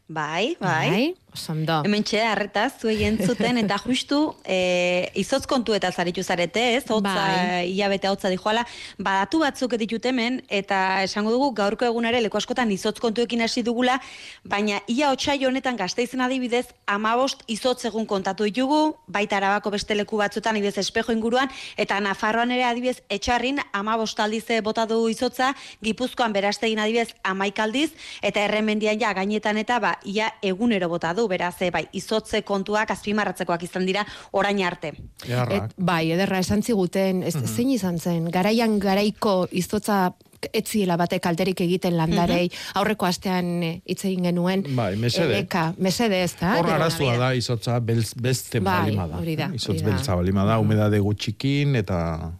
[0.08, 0.90] Bai, bai.
[0.90, 1.80] Bai, osondo.
[1.86, 6.84] Hemen txe, arretaz, zuei entzuten, eta justu, e, izotz kontu eta zaritu zarete, ez?
[6.90, 7.70] Hotza, Bai.
[7.70, 8.64] hilabete hotza dijoala,
[8.98, 13.98] badatu batzuk ditut hemen, eta esango dugu, gaurko egunare leku askotan izotz kontuekin hasi dugula,
[14.44, 20.20] baina ia otsai honetan gazteizen adibidez, amabost izotz egun kontatu ditugu, baita arabako beste leku
[20.20, 25.52] batzutan, adibidez, espejo inguruan, eta Nafarroan ere adibidez, etxarrin, amabost aldiz eh, bota du izotza,
[25.82, 27.90] gipuzkoan berastegin adibidez, amaik aldiz,
[28.22, 32.90] eta erremendian ja, gainetan eta, ba, ia egunero bota du, beraz, eh, bai, izotze kontuak
[32.90, 34.92] azpimarratzekoak izan dira orain arte.
[35.26, 40.12] Et, bai, ederra esan ziguten, ez, zein izan zen, garaian garaiko izotza
[40.52, 45.28] etziela batek kalterik egiten landarei, aurreko astean eh, hitz egin genuen, Bai, mesede.
[45.30, 46.56] eleka, mesede ez da?
[46.58, 49.20] Hor Gero arazua da, izotza belz, beste Bai, balima da.
[49.22, 49.50] hori da?
[49.54, 52.32] Izotz beltza balima da, humedade gutxikin, eta...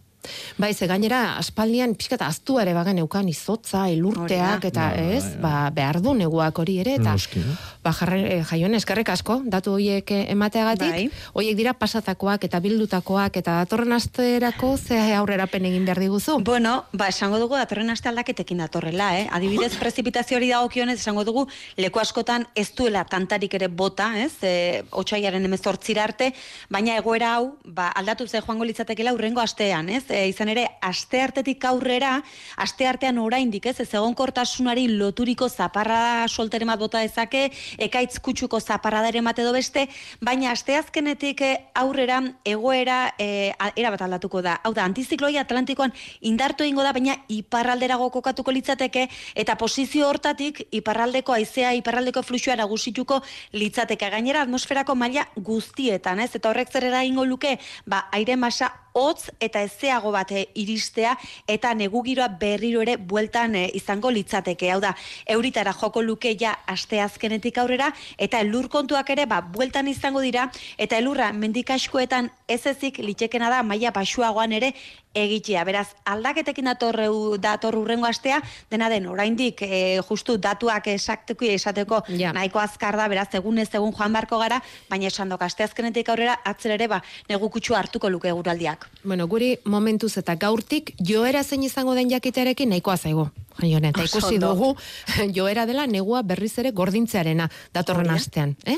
[0.57, 4.71] Bai, ze gainera, aspaldian pixka eta aztu ere bagen eukan izotza, elurteak, Hori da.
[4.71, 7.55] eta Bai, ez, ba, behar du neguak hori ere, eta Noski, eh?
[7.83, 11.09] ba, jarre, eh, jaion eskerrik asko, datu horiek eh, emateagatik, Bai.
[11.33, 16.39] horiek dira pasatakoak eta bildutakoak, eta datorren asterako ze aurrerapen egin behar diguzu?
[16.43, 19.27] Bueno, ba, esango dugu datorren aste aldaketekin datorrela, eh?
[19.31, 24.31] Adibidez, prezipitazio hori dagokionez esango dugu leku askotan ez duela tantarik ere bota, ez?
[24.41, 26.31] E, otsaiaren 18 arte,
[26.69, 30.03] baina egoera hau, ba, aldatu ze joango litzatekeela urrengo astean, ez?
[30.13, 32.19] E, izan ere, aste artetik aurrera,
[32.61, 33.79] aste artean oraindik, ez?
[33.81, 37.47] Ez egonkortasunari loturiko zaparrada solteren bat bota dezake,
[37.81, 39.87] ekaitz kutsuko zaparradaren bat edo beste,
[40.21, 44.59] baina asteazkenetik eh, aurrera egoera a- erabat aldatuko da.
[44.63, 51.33] Hau da, antizikloia Atlantikoan indartu egingo da, baina iparralderago kokatuko litzateke, eta posizio hortatik iparraldeko
[51.33, 53.21] haizea, iparraldeko fluxua nagusituko
[53.57, 54.11] litzateke.
[54.13, 56.29] Gainera, atmosferako maila guztietan, ez?
[56.35, 57.57] Eta horrek zer eragingo luke,
[57.89, 61.15] ba, aire masa hotz eta ezeago bat eh, iristea
[61.49, 64.71] eta negu giroa berriro ere bueltan eh, izango litzateke.
[64.71, 64.93] Hau da,
[65.25, 70.97] euritara joko luke ja asteazkenetik aurrera eta elur kontuak ere ba bueltan izango dira eta
[70.97, 74.73] elurra mendikaskoetan ez ezik litekena da maila basuagoan ere
[75.13, 75.63] egitea.
[75.63, 82.33] Beraz, aldaketekin datorreu dator urrengo astea, dena den oraindik e, justu datuak esateko esateko Ja.
[82.33, 86.39] nahiko azkar da, beraz egun ez egun joan barko gara, baina esan dok asteazkenetik aurrera
[86.43, 88.89] atzera ere ba negu kutsu hartuko luke eguraldiak.
[89.03, 93.29] Bueno, guri momentuz eta gaurtik joera zein izango den jakitearekin nahikoa zaigu.
[93.61, 94.75] Jaione, eta Oso ikusi dugu
[95.35, 98.21] joera dela negua berriz ere gordintzearena datorren Hori da.
[98.21, 98.77] astean, eh?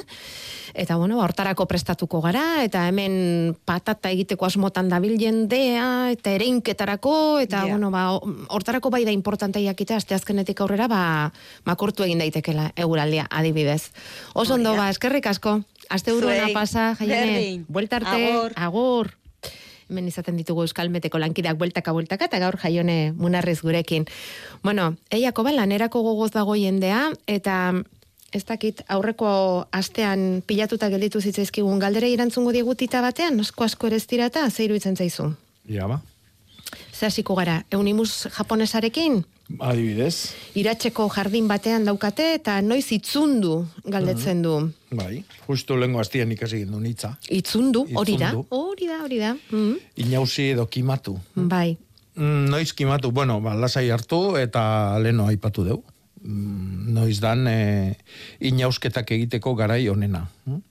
[0.76, 7.64] Eta bueno, hortarako prestatuko gara eta hemen patata egiteko asmotan dabil jendea eta ereinketarako eta
[7.66, 7.72] Ja.
[7.78, 11.32] bueno, ba hortarako bai da importante jakitea asteazkenetik aurrera ba
[11.64, 13.92] makortu egin daitekela eguraldia adibidez.
[14.34, 15.62] Oso ondo ba, eskerrik asko.
[16.06, 17.26] Zuei, pasa, Jaione.
[17.32, 17.66] berdin.
[17.70, 18.26] Buelta arte.
[18.34, 18.52] Agur.
[18.56, 19.12] Agur.
[19.90, 24.08] Hemen izaten ditugu euskalmeteko lankideak bueltaka bueltaka eta gaur jaione munarriz gurekin.
[24.64, 27.74] Bueno, eiako ba lanerako gogoz dago jendea eta
[28.36, 29.30] ez dakit aurreko
[29.72, 34.98] astean pilatuta gelditu zitzaizkigun galdere irantzungo digutita batean, asko asko ere ez tirata, ze iruditzen
[34.98, 35.30] zaizu.
[35.70, 36.02] Ja, ba.
[36.92, 39.24] Ze hasiko gara, eunimus japonesarekin,
[39.60, 40.34] Adibidez.
[40.58, 44.58] iratzeko jardin batean daukate eta noiz itzundu galdetzen du.
[44.92, 47.16] Bai, justu lengo hastian ikasi egin du nitza.
[47.30, 49.36] Itzundu, hori da, hori da, hori da.
[49.52, 49.76] Mm.
[50.08, 51.20] Inausi edo kimatu.
[51.36, 51.78] Bai,
[52.16, 55.82] Mm, noiz kimatu, bueno, ba, lasai hartu eta leno aipatu deu.
[56.24, 57.98] Mm, noiz dan e,
[58.40, 60.24] inausketak egiteko garai honena.
[60.48, 60.62] Mm?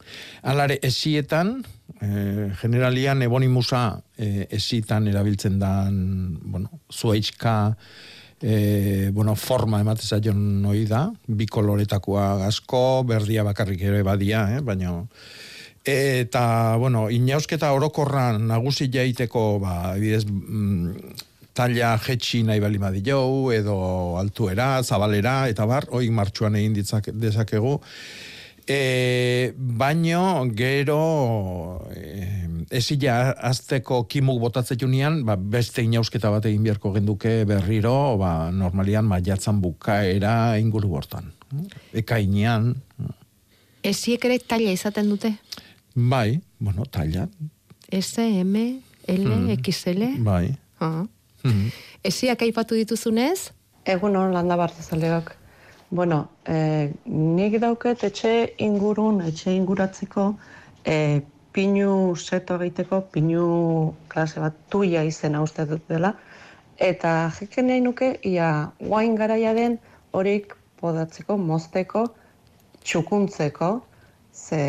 [0.50, 1.58] Alare, esietan,
[2.00, 7.76] e, generalian ebonimusa e, esietan erabiltzen dan, bueno, zuaitxka,
[8.42, 14.60] e, bueno, forma ematez aion noi da, bi koloretakoa asko, berdia bakarrik ere badia, eh?
[14.64, 15.02] baina
[15.84, 21.16] eta, bueno, inausketa orokorra nagusi jaiteko, ba, bidez, mm,
[21.54, 23.76] talla jetxi nahi bali madilou, edo
[24.18, 27.78] altuera, zabalera, eta bar, hoi martxuan egin ditzak, dezakegu.
[28.66, 36.94] E, baino, gero, e, ezila azteko kimuk botatzen junean, ba, beste inausketa bat egin beharko
[36.94, 41.32] genduke berriro, ba, normalian maiatzan bukaera inguru bortan.
[41.92, 42.74] Ekainean,
[43.84, 45.34] Esiek ere taila izaten dute?
[45.94, 47.28] bai, bueno, taila,
[47.92, 48.56] S, M,
[49.06, 49.58] L, Mm.
[49.60, 50.02] XL?
[50.24, 50.56] bai.
[50.80, 51.04] Ah.
[51.44, 51.68] Mhm.
[52.02, 53.50] Esiak aipatu dituzunez?
[53.84, 55.34] Egun hon landa bartezaleok.
[55.94, 60.24] Bueno, eh, nik dauket etxe ingurun, etxe inguratzeko,
[60.82, 61.20] eh,
[61.54, 63.44] pinu seto egiteko, pinu
[64.10, 66.10] klase bat tuia izena uste dut dela,
[66.88, 69.78] eta jeken nahi nuke, ia guain garaia den
[70.10, 72.08] horik podatzeko, mozteko,
[72.82, 73.70] txukuntzeko,
[74.34, 74.62] ze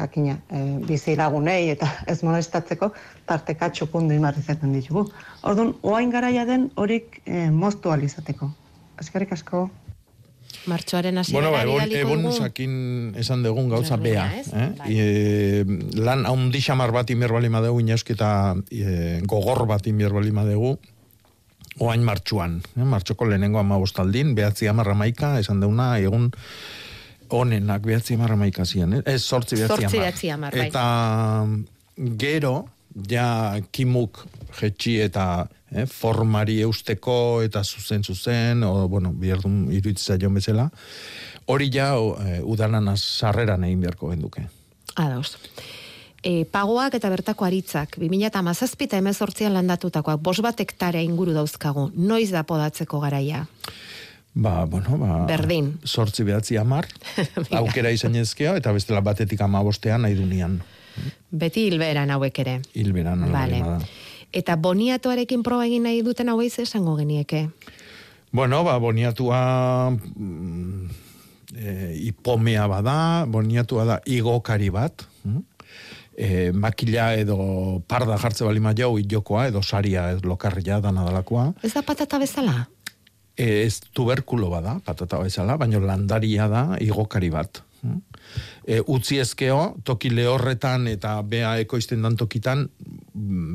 [0.00, 2.90] jakina, e, bizi lagunei eta ez molestatzeko,
[3.30, 5.06] tarteka txukundu imarri zaten ditugu.
[5.46, 8.50] Orduan, oain garaia den horik e, moztu alizateko.
[8.98, 9.68] Eskerrik asko.
[10.66, 12.34] Martxoaren hasierara Bueno, ba, egon, egon dugu?
[12.36, 14.26] sakin esan dugun gauza bea.
[14.40, 14.66] Eh?
[14.78, 14.90] Bai.
[14.90, 15.64] E,
[16.00, 18.30] lan haundi xamar bat inbier bali madegu, inausketa
[18.70, 20.76] e, gogor bat inbier bali madegu,
[21.78, 22.60] oain martxuan.
[22.76, 22.84] Eh?
[22.84, 26.30] Martxoko lehenengo ama bostaldin, behatzi amarra maika, esan deuna, egun
[27.28, 28.98] onenak behatzi amarra maika zian.
[28.98, 29.02] Eh?
[29.06, 29.98] Ez, sortzi behatzi amar.
[29.98, 30.68] behatzi hamar, bai.
[30.68, 32.56] Eta gero,
[33.10, 34.24] ja kimuk
[34.60, 40.70] jetxi eta eh, formari eusteko eta zuzen zuzen, o, bueno, bierdun iruitza joan bezala,
[41.46, 44.46] hori ja o, eh, udalan sarreran egin beharko genduke.
[44.96, 45.36] Ados.
[46.26, 52.30] E, pagoak eta bertako aritzak, 2008 eta emezortzian landatutakoak, bos bat hektarea inguru dauzkagu, noiz
[52.32, 53.44] da podatzeko garaia?
[54.36, 55.22] Ba, bueno, ba...
[55.28, 55.76] Berdin.
[55.84, 56.88] Sortzi behatzi amar,
[57.60, 60.58] aukera izan ezkeo, eta bestela batetik ama bostean nahi dunian.
[61.30, 62.58] Beti hilberan hauek ere.
[62.74, 63.62] Hilberan, Vale.
[63.62, 63.78] bada.
[64.32, 67.48] Eta boniatoarekin proba egin nahi duten hauei ze esango genieke?
[68.32, 70.88] Bueno, ba, boniatua mm,
[71.56, 75.42] e, ipomea bada, boniatua da igokari bat, mm?
[76.16, 77.38] e, makila edo
[77.88, 81.52] parda jartze balima jau jokoa, edo saria ez lokarria da nadalakoa.
[81.62, 82.66] Ez da patata bezala?
[83.36, 87.62] E, ez tuberkulo bada, patata bezala, baina landaria da igokari bat.
[88.66, 92.66] E, utzi ezkeo, toki lehorretan eta bea ekoizten dan tokitan,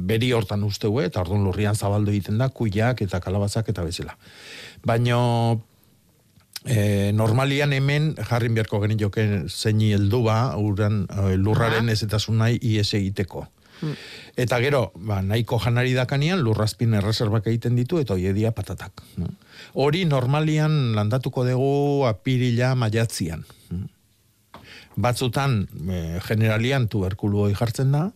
[0.08, 4.16] beri hortan usteu, eta orduan lurrian zabaldu egiten da, kuiak eta kalabazak eta bezala.
[4.88, 5.20] Baina
[6.66, 11.98] e, normalian hemen jarrin beharko genioke zeini heldu ba, uran, e, lurraren Aha.
[11.98, 13.48] ezetasun nahi ies egiteko.
[13.82, 13.96] Hmm.
[14.38, 19.02] Eta gero, ba, nahiko janari dakanian, lurrazpin erreserbak egiten ditu, eta hoiedia patatak.
[19.18, 19.32] no?
[19.74, 23.44] Hori normalian landatuko dugu apirila maiatzian.
[24.96, 28.10] Batzutan, e, generalian tuberkulu jartzen da,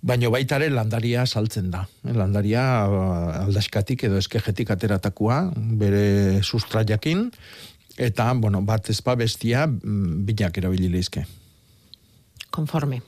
[0.00, 1.84] baino baitare landaria saltzen da.
[2.04, 5.40] E, Landaria eh, aldaskatik edo eskejetik ateratakoa,
[5.80, 7.28] bere sustraiakin,
[7.98, 11.24] eta, bueno, bat ezpa bestia, mm, binak erabili leizke.
[12.50, 13.02] Konforme.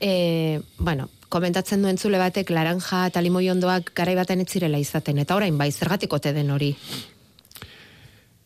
[0.00, 5.36] E, bueno, komentatzen duen zule batek laranja eta limoiondoak garai baten ez zirela izaten, eta
[5.36, 6.74] orain bai, zergatik ote den hori?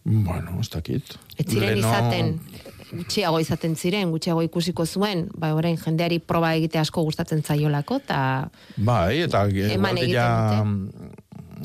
[0.04, 1.16] Bueno, ez dakit.
[1.36, 2.38] Ez ziren Leno- izaten,
[2.90, 8.48] gutxiago izaten ziren, gutxiago ikusiko zuen, ba, orain jendeari proba egite asko gustatzen zaiolako, eta
[8.76, 10.26] Bai, eta Eman eman ja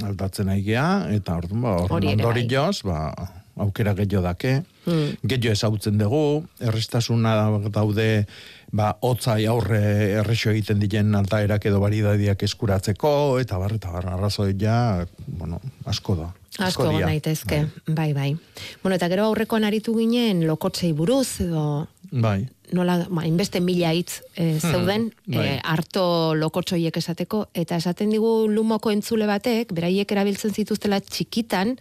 [0.06, 2.14] aldatzen aigea, eta orduan, ba, orduan bai.
[2.20, 3.14] ondorioz, ba,
[3.56, 5.16] aukera gehiago dake, Hmm.
[5.26, 7.32] gehiago ezagutzen dugu, errestasuna
[7.74, 8.28] daude,
[8.72, 9.80] ba, hotzai aurre
[10.20, 16.16] errexo egiten diren altaerak edo baridadiak eskuratzeko, eta bar, eta bar, arrazoi ja, bueno, asko
[16.20, 16.30] da.
[16.60, 16.98] Asko dira.
[16.98, 18.36] egon daitezke, bai, bai.
[18.84, 22.48] Bueno, eta gero aurrekoan aritu ginen lokotzei buruz, edo Bai.
[22.72, 25.46] nola, ma, inbeste mila hitz e, zeuden, bai.
[25.46, 31.76] e, harto lokotxoiek esateko, eta esaten digu lumoko entzule batek, beraiek erabiltzen zituztela txikitan,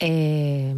[0.00, 0.74] e,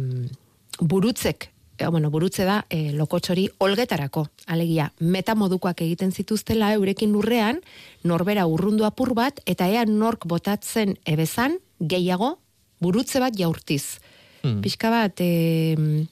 [0.79, 7.61] burutzek, e, bueno, burutze da e, lokotxori olgetarako, alegia, meta modukoak egiten zituztela eurekin lurrean,
[8.03, 12.37] norbera urrundu apur bat, eta ea nork botatzen ebezan, gehiago,
[12.81, 13.97] burutze bat jaurtiz.
[14.43, 14.61] Hmm.
[14.61, 16.05] Pixka bat, e,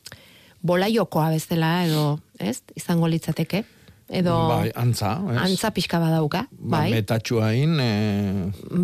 [0.65, 2.05] bolaiokoa bezala, edo,
[2.41, 3.63] ez, izango litzateke,
[4.09, 4.33] edo...
[4.49, 5.37] Bai, antza, ez?
[5.45, 7.91] Antza pixka badauka, Ba, bai, metatxuain, e,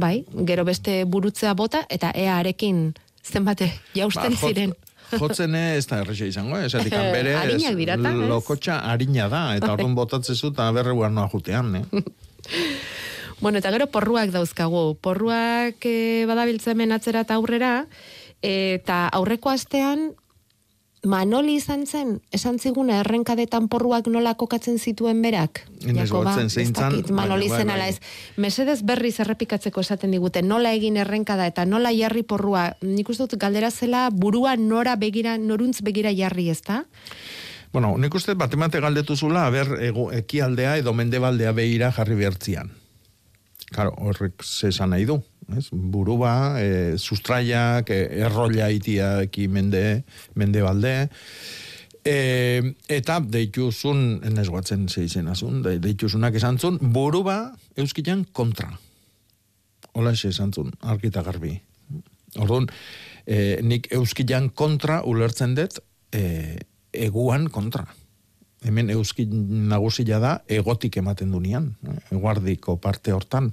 [0.02, 2.92] bai, gero beste burutzea bota, eta ea arekin
[3.26, 4.78] zenbate jausten Ba, jot- ziren.
[5.12, 6.70] Jotzen ez da errexe izango, eh?
[6.70, 8.14] esatik bere ez?
[8.30, 11.84] lokotxa harina da, eta orduan botatzen zu eta berreuan noa jutean, eh?
[13.42, 14.96] Bueno, eta gero porruak dauzkagu.
[15.02, 17.88] Porruak e, badabiltzen hemen atzera eta aurrera,
[18.42, 20.12] eta aurreko astean,
[21.02, 25.64] Manoli izan zen, esan ziguna errenkadetan porruak nola kokatzen zituen berak?
[25.82, 27.76] Jakoba, gotzen zein ez dakit, Manoli bai, zen bai.
[27.76, 27.98] ala ez.
[28.38, 32.76] Mesedez berriz errepikatzeko esaten digute, nola egin errenkada eta nola jarri porrua.
[32.86, 36.84] Nik uste dut galdera zela burua nora begira, noruntz begira jarri ez da?
[37.74, 42.70] Bueno, nik uste bat emate galdetu zula, aber, ego, ekialdea edo mendebaldea behira jarri behartzian.
[43.72, 45.18] Claro, horrek ze esan nahi du.
[45.56, 45.70] Ez?
[45.72, 50.04] Burua, e, sustraiak, e, errolla itia eki mende,
[50.36, 51.10] mendebalde.
[52.04, 52.16] E,
[52.92, 57.38] eta deituzun, enez guatzen ze izenazun, de, deituzunak esan zun, buruba
[57.80, 58.72] euskilan kontra.
[59.94, 61.54] Hola xe esan zun, argita garbi.
[62.40, 62.68] Orduan,
[63.26, 65.80] e, nik euskilan kontra ulertzen dut,
[66.12, 66.60] e,
[66.92, 67.86] eguan kontra.
[68.62, 71.72] Hemen euski nagusia da egotik ematen dunean,
[72.14, 73.50] eguardiko parte hortan.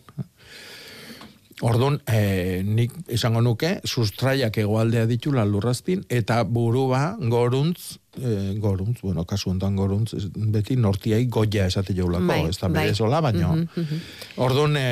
[1.64, 9.24] Orduan, e, nik esango nuke, sustraiak egoaldea ditula lurrazpin, eta burua goruntz, e, goruntz, bueno,
[9.26, 10.12] kasu honetan goruntz,
[10.54, 12.84] beti nortiai goia esate jaulako, Bai, ez da bai.
[12.84, 13.56] berezola, baino.
[13.56, 14.04] Mhm, mhm.
[14.44, 14.86] Orduan, e,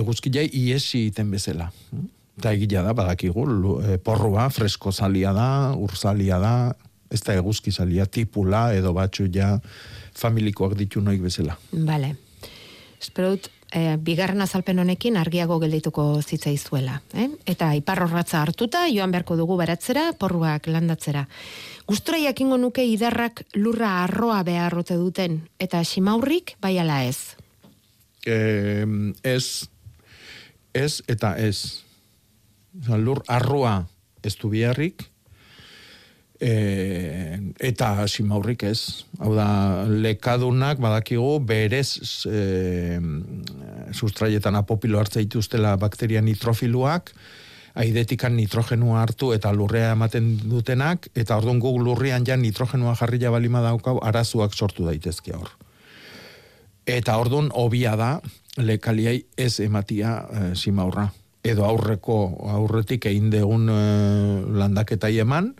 [0.00, 1.70] eguzkilei iesi iten bezala.
[2.40, 3.44] Eta egia da, badakigu,
[4.02, 6.54] porrua, fresko zalia da, urzalia da,
[7.10, 9.56] ez da eguzki zalia, tipula, edo batxu ja
[10.16, 11.56] familikoak ditu noik bezala.
[11.72, 12.14] Bale.
[13.00, 17.00] Espero dut, eh, bigarren azalpen honekin argiago geldituko zitzaizuela.
[17.14, 17.28] Eh?
[17.46, 21.26] Eta iparrorratza hartuta, joan beharko dugu baratzera, porruak landatzera.
[21.86, 27.34] Gustura jakingo nuke idarrak lurra arroa beharrote duten, eta simaurrik bai ala ez.
[28.26, 28.86] E,
[29.24, 29.68] ez,
[30.74, 31.82] ez eta ez.
[32.86, 33.88] Lur arrua
[34.22, 35.09] ez du biharrik,
[36.40, 39.04] e, eta simaurrik ez.
[39.20, 42.98] Hau da, lekadunak badakigu berez e,
[43.92, 47.12] sustraietan apopilo hartza dituztela bakteria nitrofiluak,
[47.80, 53.62] aidetikan nitrogenua hartu eta lurrea ematen dutenak, eta orduan guk lurrean ja nitrogenua jarria balima
[53.62, 55.52] daukau, arazuak sortu daitezke hor.
[56.88, 58.16] Eta ordun hobia da
[58.58, 61.10] lekaliai ez ematia e, simaurra.
[61.40, 62.16] Edo aurreko
[62.52, 63.82] aurretik egin degun e,
[64.58, 65.54] landaketai eman,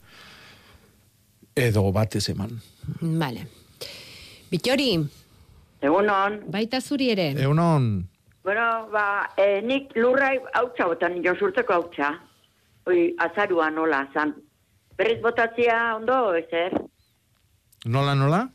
[1.56, 2.50] edo batez eman.
[3.00, 3.46] Bale.
[4.50, 4.92] Bitori,
[5.82, 6.40] Egunon.
[6.50, 7.30] baita zuri ere.
[7.38, 8.06] Egunon,
[8.42, 12.14] Bueno, ba, e, nik lurra hautsa botan, jo surteko hautsa.
[12.88, 14.32] Oi, azarua nola, zan.
[14.96, 16.72] Berriz botatzia ondo, ezer?
[17.84, 18.48] nola nola?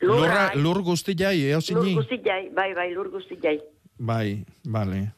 [0.00, 1.94] Lurra, Lurra, lur guzti jai, eo lur zini?
[1.94, 3.58] guzti jai, bai, bai, lur guzti jai.
[3.98, 5.12] Bai, bale.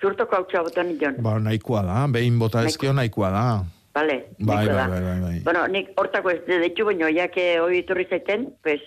[0.00, 1.16] Surtoko hautsa botan jon.
[1.22, 3.64] Ba, nahikoa da, behin bota ezkio nahikoa da.
[3.98, 5.40] Vale, Bai, bai, bai, bai, bai.
[5.42, 8.80] Bueno, nik hortako ez ditu baino, ja que hoi iturri zaiten, pues,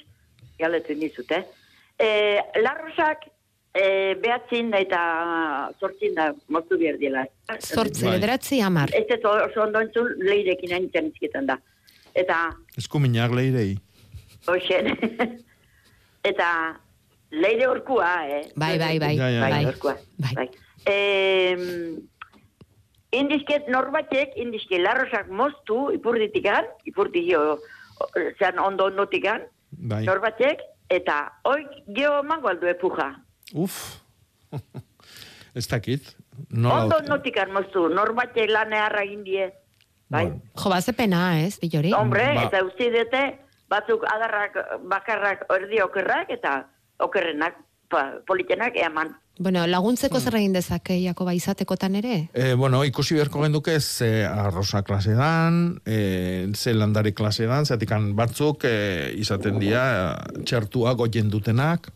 [0.61, 1.43] galetu nizut, eh?
[1.99, 2.09] E,
[2.63, 3.25] larrosak,
[3.75, 5.01] e, behatzin da eta
[5.79, 7.25] sortzin da moztu behar dela.
[7.59, 8.15] Zortzi, Bai.
[8.17, 8.93] bederatzi, amar.
[8.95, 11.57] Ez ez oso ondo entzun, leirekin haintzen izketan da.
[12.15, 12.39] Eta,
[12.77, 13.75] Eskuminak leirei.
[14.47, 14.89] hoxen,
[16.31, 16.47] eta
[17.31, 18.41] leire orkua, eh?
[18.55, 19.15] Bai, bai, bai.
[19.17, 19.49] Ja, ja, ja.
[19.49, 19.95] Bai, orkua.
[20.35, 20.47] Bai.
[20.85, 21.55] Eh,
[23.11, 27.59] indizket norbatek, indizke larrosak moztu, ipurditikan, ipurditio,
[28.39, 30.03] zean ondo ondotikan, Bai.
[30.07, 31.63] norbatek, eta hoi
[31.95, 33.11] geho mango aldu epuja.
[33.53, 33.77] Uf.
[35.57, 36.15] ez dakit.
[36.49, 39.51] Nola Ondo ondotikan moztu, norbatek lan eharra indie.
[40.11, 40.25] Bai.
[40.59, 41.91] Jo, bazepena, ez, Bitori?
[41.95, 43.21] Hombre, Ba- eta uste dute,
[43.71, 44.57] batzuk adarrak,
[44.91, 46.65] bakarrak erdi okerrak, eta
[47.03, 47.59] okerrenak,
[47.91, 49.13] pa, politenak eaman.
[49.41, 50.23] Bueno, laguntzeko Hmm.
[50.23, 52.29] zer egin dezake Jakoba izatekotan ere?
[52.33, 58.11] E, bueno, ikusi beharko genduke ze arrosa klase dan, e, ze landari klase dan, zatikan
[58.15, 59.85] batzuk e, izaten dira
[60.37, 61.89] e, txertua goien dutenak,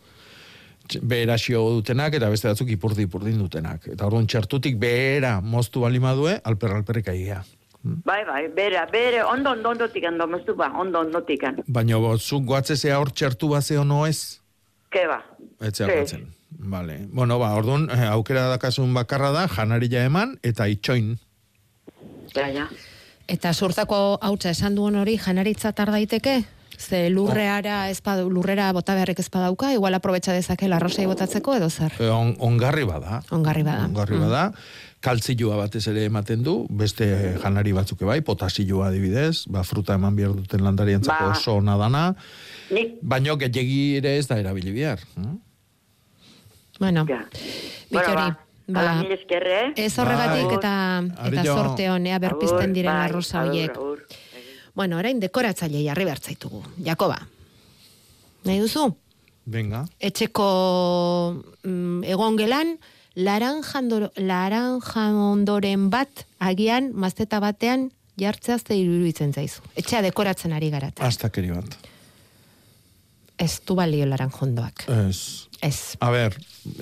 [1.01, 3.85] beherazio dutenak, eta beste batzuk ipurdi ipurdin dutenak.
[3.93, 7.43] Eta orduan txertutik behera moztu balimadue, alper alperrik aigia.
[7.83, 11.61] Bai, bai, bere, bere, ondo, ondo, ondotikan, domoztu ba, ondo, ondotikan.
[11.67, 14.39] Baina bo, zuk goatze zea hor txertu bazeo no ez,
[14.89, 15.19] Ke ba.
[15.61, 16.23] etzea Sí.
[16.59, 17.07] Vale.
[17.11, 21.17] Bueno, ba, orduan, eh, aukera dakasun bakarra da, janaria eman, eta itxoin.
[22.35, 22.67] Ja, ja.
[23.27, 26.43] Eta surtako hautsa esan duen hori janaritza tar daiteke?
[26.77, 31.69] Ze lurreara ez badu, lurrera bota beharrek ez badauka, igual aprobetxa dezake larrosei botatzeko edo
[31.69, 31.93] zer?
[31.99, 33.21] E, on, ongarri bada.
[33.31, 33.85] Ongarri bada.
[33.87, 34.51] Ongarri bada.
[34.99, 37.07] Kaltzilua batez ere ematen du, beste
[37.41, 41.31] janari batzuk bai, potasilua adibidez, ba, fruta eman behar duten landarientzako Ba.
[41.37, 42.03] oso ona dana,
[43.01, 44.99] baino gehiagi ere ez da erabili behar.
[45.15, 45.37] hm?
[46.79, 47.25] Bueno, ja.
[47.89, 49.73] Bueno, Bitori, ba, ba, Hala, mil esker, eh?
[49.75, 50.57] ez horregatik Bai.
[50.57, 50.73] eta,
[51.29, 54.19] eta sorte honea berpizten Agur, diren bai, arrosa agur, horiek.
[54.75, 56.63] Bueno, orain dekoratzaile jarri bertzaitugu.
[56.83, 57.21] Jakoba,
[58.43, 58.89] nahi duzu?
[59.45, 59.83] Venga.
[60.01, 60.45] etxeko
[61.63, 62.79] mm, egongelan
[63.15, 69.61] laranjandor, laranjandoren bat agian mazteta batean jartzea ze iruditzen zaizu.
[69.75, 70.99] Etxea dekoratzen ari garat.
[70.99, 71.77] Astakeri bat.
[73.37, 74.85] Ez du balio laranjondoak.
[74.87, 75.47] Ez.
[75.61, 75.95] Ez.
[75.99, 76.35] A ber,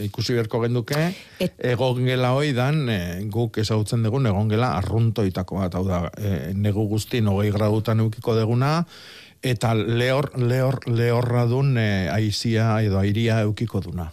[0.03, 5.85] ikusi berko genduke, Et- egongela hoi dan, e, guk ezagutzen dugun egongela arruntoitako bat, hau
[5.87, 8.85] da, e, negu guztin hogei gradutan eukiko deguna,
[9.41, 14.11] eta lehor, lehor, lehorra dun e, aizia edo airia eukiko duna.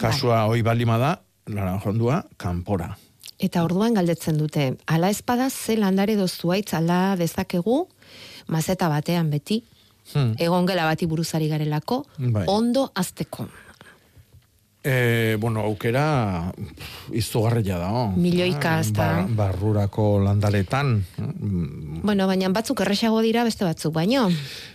[0.00, 1.14] Kasua hoi balima da,
[1.46, 2.96] laranjondua, kanpora.
[3.40, 7.88] Eta orduan galdetzen dute, ala espada ze landare edo zuaitz ala dezakegu,
[8.48, 9.62] mazeta batean beti,
[10.14, 10.34] Hmm.
[10.38, 12.44] egon gela bati buruzari garelako, Bai.
[12.48, 13.46] ondo azteko.
[14.82, 16.52] E, bueno, aukera
[17.12, 18.12] izugarria da, oh.
[18.16, 19.26] Milioika, Ah, ezta?
[19.28, 21.04] ba- barrurako landaretan.
[21.18, 24.30] Mm, Bueno, baina batzuk erresago dira beste batzuk, baino.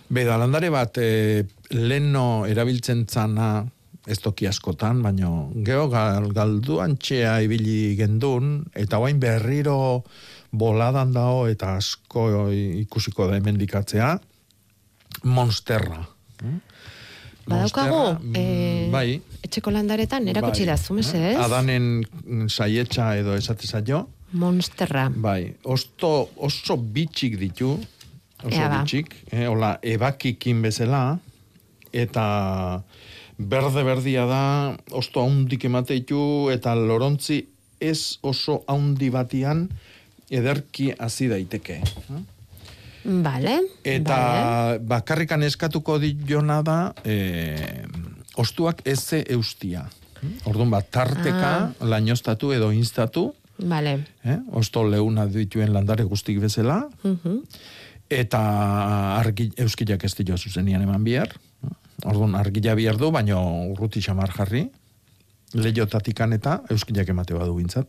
[0.10, 3.66] Beda, landare bat, e, leno erabiltzen zana,
[4.06, 10.04] ez toki askotan, baino, geho gal, galduan txea ibili gendun, eta guain berriro
[10.52, 14.20] boladan dao, eta asko ikusiko da hemendikatzea,
[15.26, 16.04] monsterra.
[17.46, 21.36] Monsterra, eh, mm, bai, etxeko landaretan, erakutsi bai, da, zumese, ez?
[21.46, 25.06] Adanen mm, saietxa edo esateza jo, Monsterra.
[25.16, 27.76] Bai, osto, oso bitxik ditu,
[28.42, 28.82] oso Ea ba.
[28.82, 31.20] bitxik, eh, hola, ebakikin bezala,
[31.94, 32.26] eta
[33.38, 34.44] berde-berdia da,
[34.92, 37.44] osto haundik emateitu, eta lorontzi
[37.80, 39.68] ez oso haundi batian,
[40.34, 41.82] ederki hasi daiteke.
[41.86, 42.24] eh?
[43.06, 43.60] Vale.
[43.84, 44.80] Eta vale.
[44.80, 47.86] bakarrikan eskatuko diona da, eh,
[48.36, 49.86] ostuak ez ze eustia.
[50.46, 51.72] Orduan bat, tarteka, Ah.
[51.86, 54.06] lainostatu edo instatu, Vale.
[54.24, 54.40] eh?
[54.52, 57.38] osto leuna dituen landare guztik bezala, Mhm.
[58.10, 58.40] eta
[59.20, 61.30] argi, euskilak ez dio zuzenian eman bihar.
[62.04, 64.70] Orduan, argila bihar du, baina urruti xamar jarri,
[65.54, 67.88] lehiotatikan eta euskilak emate badu bintzat.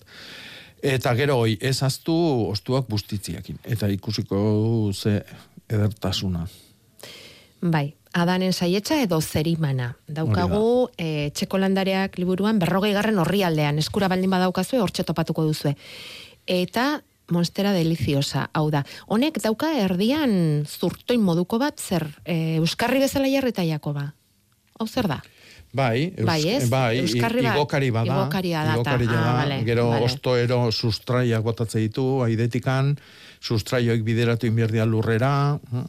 [0.82, 2.14] Eta gero hoi, ez aztu
[2.50, 3.58] ostuak bustitziakin.
[3.64, 5.22] Eta ikusiko ze
[5.68, 6.46] edertasuna.
[7.60, 9.94] Bai, adanen saietxa edo zerimana.
[10.06, 15.74] Daukagu, e, txeko landareak liburuan berrogei garren horri aldean, eskura baldin badaukazue, hortxe topatuko duzue.
[16.46, 17.00] Eta
[17.32, 18.84] monstera deliziosa, hau da.
[19.10, 24.12] Honek dauka erdian zurtoin moduko bat, zer, e, Euskarri bezala jarrita Jakoba.
[24.78, 25.22] Hau zer da?
[25.76, 26.68] Bai, eus, Bai, ez?
[26.72, 28.14] bai, Euskarri bat- igokari bada.
[28.14, 28.94] igokaria da, ta.
[28.96, 30.04] igokaria Ah, vale, Gero vale.
[30.08, 32.94] ostoero sustraiak botatze ditu, aidetikan,
[33.40, 35.58] sustraioek bideratu inbierdia lurrera.
[35.70, 35.84] hm?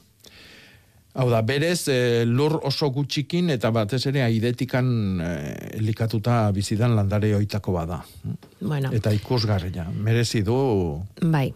[1.17, 4.85] Hau da, berez, eh, lur oso gutxikin eta batez ere aidetikan
[5.21, 8.03] eh, elikatuta bizidan landare oitako bada.
[8.23, 8.35] hm?
[8.67, 11.53] Bueno, Eta ikusgarria, merezi du bai.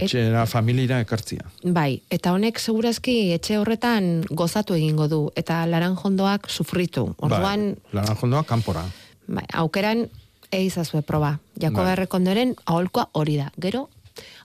[0.00, 1.44] Etxera familira ekartzia.
[1.64, 7.14] Bai, eta honek segurazki etxe horretan gozatu egingo du, eta laranjondoak sufritu.
[7.18, 8.84] Orduan, bai, laranjondoa kanpora.
[9.28, 10.06] bai, aukeran
[10.52, 11.38] eizazue proba.
[11.58, 11.92] Jakoba Bai.
[11.92, 13.50] errekondoren aholkoa hori da.
[13.58, 13.88] Gero,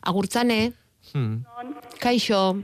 [0.01, 0.73] agurtzane,
[1.13, 1.43] Hmm.
[1.99, 2.57] kaixo,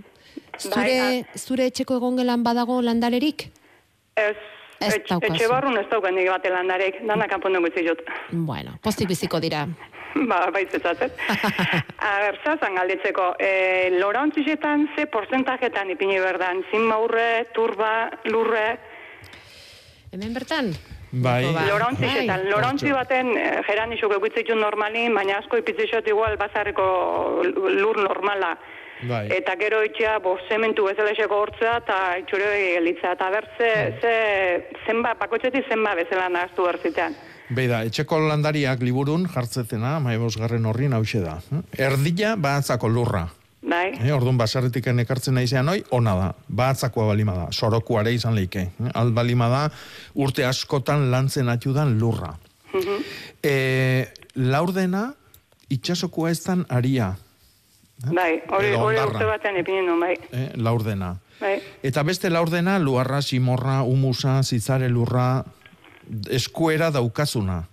[0.59, 3.45] zure, zure etxeko egongelan badago landarerik?
[4.15, 4.35] Ez,
[4.87, 5.33] Ez etx- daukazu.
[5.33, 8.01] etxe barrun ez daukan nik bate landarek, danak kanpon dugu zizut.
[8.31, 9.65] Bueno, postik biziko dira.
[10.29, 11.11] ba, baitzetzatzen.
[12.07, 18.67] A ber, zazan galditzeko, e, lorantzizetan ze porcentajetan ipini berdan, zin maurre, turba, lurre,
[20.13, 20.67] Hemen bertan?
[21.13, 22.49] Bai, Lorontzizetan, Bai.
[22.51, 26.85] lorontzi baten eh, jeran isuk egutzitun normalin, baina asko ipitzizot igual bazarreko
[27.43, 28.55] lur normala.
[29.07, 29.27] Bai.
[29.35, 33.13] Eta gero itxea, bo, zementu bezala eseko hortzea, eta itxure gelitza.
[33.17, 33.69] Eta bertze,
[34.01, 34.15] ze,
[34.85, 37.15] zenba, bakotxetik zenba bezala nahaztu berzitean.
[37.53, 41.37] Beida, etxeko landariak liburun jartzetena, maibosgarren horrin hause da.
[41.77, 43.27] Erdila batzako lurra.
[43.63, 43.93] Bai?
[43.95, 46.29] Eh, orduan basarretik ekartzen naizean hoi, ona da.
[46.47, 47.47] Batzakoa balima da.
[47.51, 48.59] Sorokuare izan leike.
[48.59, 49.69] Eh, Al balima da,
[50.15, 52.33] urte askotan lantzen atudan lurra.
[52.73, 53.03] Mhm.
[53.43, 55.13] E, laurdena,
[55.69, 57.13] itxasokoa ez dan aria.
[58.11, 60.15] Bai, hori urte batean ipinen duen, bai.
[60.31, 61.13] Eh, laurdena.
[61.39, 65.43] Bai, Eta beste laurdena, luarra, simorra, humusa, zitzare lurra,
[66.29, 67.63] eskuera daukazuna.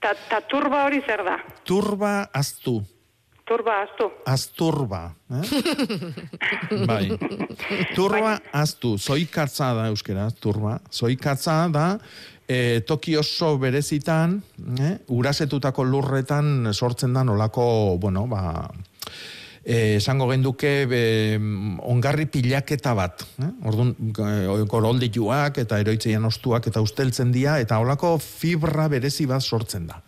[0.00, 1.38] ta, ta turba hori zer da?
[1.64, 2.82] Turba aztu.
[3.44, 4.10] Turba aztu.
[4.24, 5.14] Azturba.
[5.30, 5.48] Eh?
[6.88, 7.10] bai.
[7.94, 8.96] Turba aztu.
[8.98, 10.78] Zoikatza da euskeraz, turba.
[10.92, 11.98] Zoikatza da
[12.48, 14.38] e, toki oso berezitan,
[14.80, 14.96] eh?
[15.08, 18.68] urasetutako lurretan sortzen da nolako, bueno, ba,
[19.64, 21.00] esango genduke be,
[21.88, 23.24] ongarri pilaketa bat.
[23.40, 23.48] Eh?
[23.64, 29.86] Orduan, e, goroldituak eta eroitzeian ostuak eta usteltzen dira, eta holako fibra berezi bat sortzen
[29.88, 30.00] da.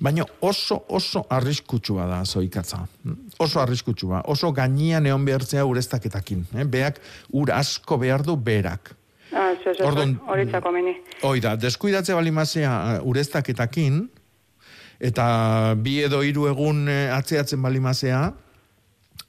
[0.00, 2.84] Baina oso, oso arriskutsua da zoikatza.
[3.38, 4.22] Oso arriskutsua.
[4.30, 6.46] Oso gainean egon behartzea ureztaketakin.
[6.54, 6.64] Eh?
[6.64, 7.00] Beak
[7.32, 8.94] ur asko behar du berak.
[9.32, 10.44] Ah, Orduan, hori
[10.74, 10.92] meni.
[11.24, 14.02] Hoi da, deskuidatze balimazea ureztaketakin,
[15.00, 18.26] eta bi edo hiru egun eh, atzeatzen balimazea,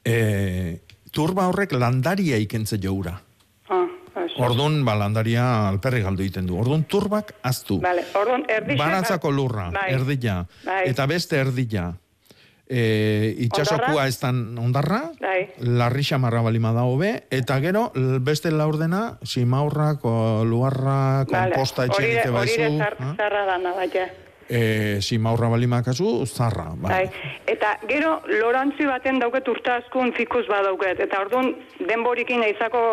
[0.05, 0.79] e,
[1.11, 3.15] turba horrek landaria ikentze joura.
[3.69, 3.87] Ah.
[4.37, 6.57] Orduan, ba, landaria alperri galdu egiten du.
[6.59, 7.79] Orduan, turbak aztu.
[7.81, 8.79] Vale, orduan, erdixe...
[8.79, 9.89] Baratzako lurra, bai.
[9.95, 10.43] erdila.
[10.65, 10.83] Bai.
[10.91, 11.91] Eta beste erdila.
[12.73, 15.53] e, itxasokua ez dan ondarra, Bai.
[15.59, 17.89] larri xamarra balima da hobe, eta gero
[18.23, 20.05] beste laurdena, simaurrak,
[20.47, 23.13] luarra, komposta etxe hori egite hori baizu, ah?
[23.17, 24.07] zarra dana bai, ja.
[24.49, 26.71] E, simaurra balima kasu, zarra.
[26.75, 26.91] Bai.
[26.91, 27.31] Bai.
[27.47, 30.99] Eta gero lorantzi baten dauket urta askun fikus badauket.
[30.99, 31.53] Eta orduan
[31.87, 32.83] denborikin izako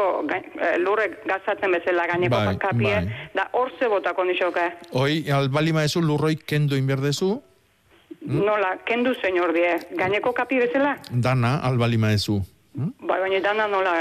[0.79, 2.95] lurrek gazatzen bezala gaineko Bai, kapie.
[2.95, 3.29] bai.
[3.35, 4.67] Da hor ze botako nixoke.
[4.93, 7.41] Hoi, albalima ezu lurroi kendu inberdezu.
[8.21, 9.77] Nola, kendu senyor die.
[9.97, 10.97] Gaineko kapi bezala?
[11.11, 12.41] dana albalima ezu.
[12.73, 13.93] Bai, baina dana nola,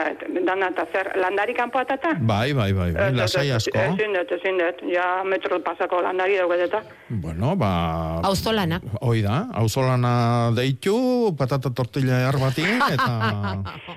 [0.46, 2.12] dana eta zer, landari kanpo atata?
[2.22, 3.80] Bai, bai, bai, bai, Ez, ez, lasai ez, asko.
[3.82, 4.84] Ezin dut, ezin dut.
[4.94, 6.82] Ja metro pasako landari dauket eta.
[7.10, 7.72] Bueno, ba...
[8.30, 8.78] Auzolana.
[9.02, 10.12] Hoi da, auzolana
[10.54, 13.16] deitu, patata tortilla erbati, eta...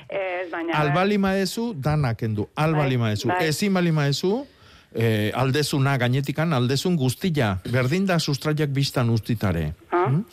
[0.08, 0.78] Ez, baina...
[0.80, 3.28] albalima ezu, dana kendu, albalima ezu.
[3.28, 3.42] bai.
[3.50, 4.38] Ezin balima ezu,
[4.94, 9.74] eh, aldezuna gainetikan, aldezun guztila, berdin da sustraiak biztan ustitare.
[9.90, 10.08] Ah.
[10.08, 10.24] Mm?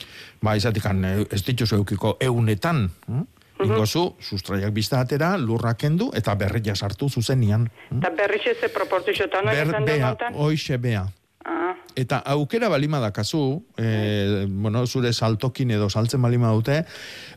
[0.42, 2.88] Ba, izatikan, eh, ez dituzu eukiko eunetan.
[3.08, 3.28] Mm?
[3.64, 7.68] Ingozu, sustraiak bizta atera, lurra kendu, eta berria sartu zuzenian.
[7.91, 9.51] Eta berriz ez ze proportziotan, no?
[9.51, 11.05] Ber, esan bea, dut hoixe bea.
[11.45, 16.84] Ah, Eta aukera balima dakazu, e, bueno, zure saltokin edo saltzen balima dute,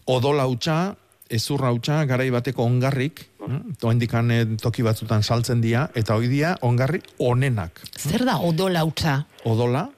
[0.07, 0.95] odola hutsa,
[1.33, 7.81] ezurra hutsa, garai bateko ongarrik, eh, toki batzutan saltzen dira, eta hoi dia ongarri onenak.
[7.99, 9.25] Zer da odola utza?
[9.45, 9.89] Odola,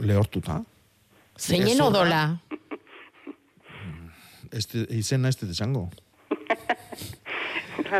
[0.00, 0.62] lehortuta.
[1.38, 2.38] Zeinen odola?
[4.52, 5.88] Este, izena ez dut esango.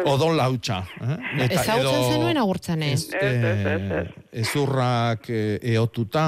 [0.09, 0.83] Odola hutsa.
[1.01, 1.47] Eh?
[1.49, 2.93] Ezagutzen zenuen agurtzane?
[2.93, 4.05] Eh,
[4.45, 6.25] ezurrak eh, eotuta,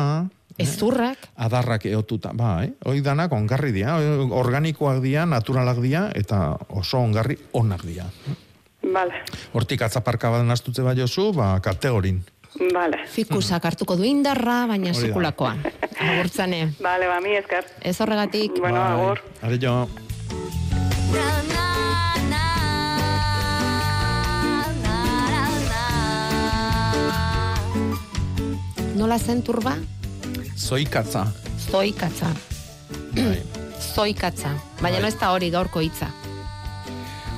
[0.60, 1.18] Ezurrak?
[1.42, 3.96] adarrak eotuta, bai, hoi danak ongarri dira,
[4.30, 8.06] organikoak dira, naturalak dira, eta oso ongarri onak dira.
[8.84, 9.24] Vale,
[9.56, 12.20] Hortik atzaparka bat nastutze bai jozu, ba, kategorin.
[12.72, 13.00] vale.
[13.10, 15.56] Fikusak hartuko du indarra, baina sekulakoa.
[15.98, 16.74] Agurtzane.
[16.84, 17.64] Vale, ba, mi esker.
[17.82, 18.60] Ez horregatik.
[18.60, 19.24] Bueno, agur.
[19.42, 19.88] Are jo.
[28.95, 29.74] Nola zen turba?
[30.57, 31.26] Zoikatza.
[31.70, 32.30] Zoikatza.
[33.14, 33.43] Bai.
[33.95, 34.55] Zoikatza.
[34.80, 36.09] Baina no ez da hori gaurko hitza.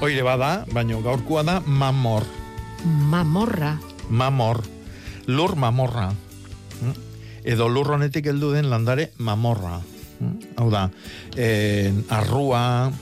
[0.04, 2.22] Oire bada, baino gaurkoa da mamor.
[2.84, 3.72] Mamorra.
[4.10, 4.62] Mamor.
[5.26, 6.10] Lur mamorra.
[6.82, 6.94] Mm?
[7.44, 9.80] Edo lur honetik heldu den landare mamorra.
[10.56, 10.86] Hau da,
[11.36, 12.92] en, arrua,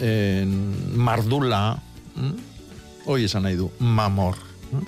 [0.00, 0.54] en,
[0.96, 1.76] mardula,
[2.14, 2.32] mm?
[3.06, 4.38] hoi esan nahi du, mamor.
[4.72, 4.86] Mm?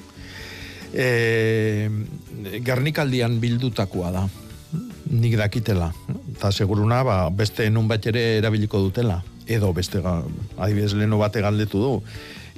[0.94, 4.24] E, garnikaldian bildutakoa da.
[4.24, 4.88] Mm?
[5.20, 5.90] Nik dakitela.
[6.34, 9.20] Eta seguruna, ba, beste nun bat ere erabiliko dutela.
[9.44, 11.92] Edo beste, adibidez leno bate galdetu du.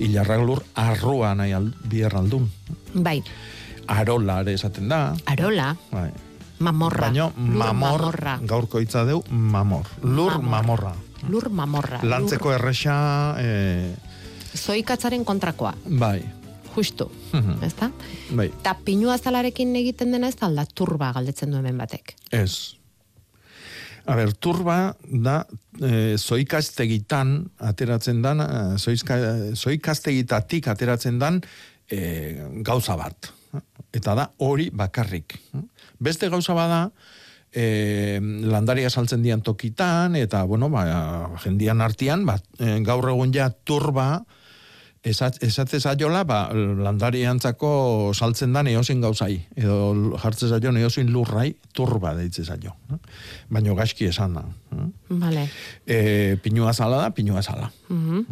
[0.06, 2.46] Ilarrak lur arrua nahi al, biher aldun.
[2.94, 3.18] Bai.
[3.90, 5.00] Arola ere esaten da.
[5.26, 5.72] Arola.
[5.90, 6.10] Bai.
[6.58, 7.08] Mamorra.
[7.10, 8.38] Baina Lur mamor, mamorra.
[8.42, 9.86] gaurko hitza deu, mamor.
[10.02, 10.94] Lur mamorra.
[11.28, 12.00] Lur mamorra.
[12.02, 15.74] Lantzeko erresa, eh, Lur- Zoikatzaren kontrakoa.
[15.84, 16.22] bai.
[16.76, 17.10] Justu.
[17.32, 17.62] Mhm.
[17.64, 17.90] Ezta?
[18.36, 22.14] Bai, Ta pinua zalarekin egiten dena ez da alda turba galdetzen du hemen batek.
[22.30, 22.74] ez.
[24.06, 25.46] A ber, turba da
[25.82, 29.16] e, zoikaztegitan ateratzen dan, e, zoizka,
[29.54, 31.40] zoikaztegitatik ateratzen dan
[31.90, 33.32] e, gauza bat.
[33.92, 35.38] Eta da hori bakarrik.
[35.98, 36.90] Beste gauza bada,
[37.52, 43.50] e, landaria saltzen dian tokitan, eta, bueno, ba, jendian artian, ba, e, gaur egun ja
[43.50, 44.24] turba,
[45.06, 52.12] esat, esatze zaiola, ba, landariantzako saltzen da neozin gauzai, edo jartze zaio neozin lurrai, turba
[52.18, 52.74] deitze zaio.
[52.92, 52.98] eh?
[53.48, 54.42] Baina gaizki esan da.
[54.74, 54.88] eh?
[55.08, 55.48] Vale.
[55.86, 57.70] E, pinua zala da, pinua zala.
[57.88, 58.24] Mhm.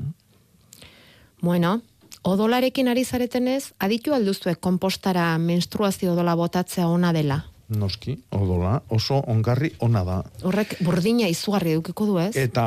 [1.44, 1.80] Bueno,
[2.22, 7.44] odolarekin ari zaretenez, aditu alduzue kompostara menstruazio odola botatzea ona dela.
[7.78, 10.18] Noski, odola, oso ongarri ona da.
[10.46, 12.32] Horrek burdina izugarri edukiko du, ez?
[12.38, 12.64] Eta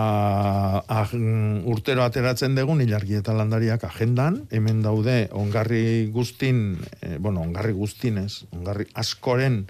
[0.82, 7.42] ah, mm, urtero ateratzen dugun ilargi eta landariak agendan, hemen daude ongarri guztin, eh, bueno,
[7.46, 9.64] ongarri guztinez, ongarri askoren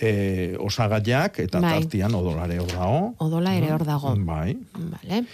[0.00, 1.78] eh, osagaiak, eta Bai.
[1.78, 3.00] tartian odolare hor dago.
[3.20, 4.14] Odola ere hor dago.
[4.24, 4.54] Bai.
[4.76, 5.24] Vale.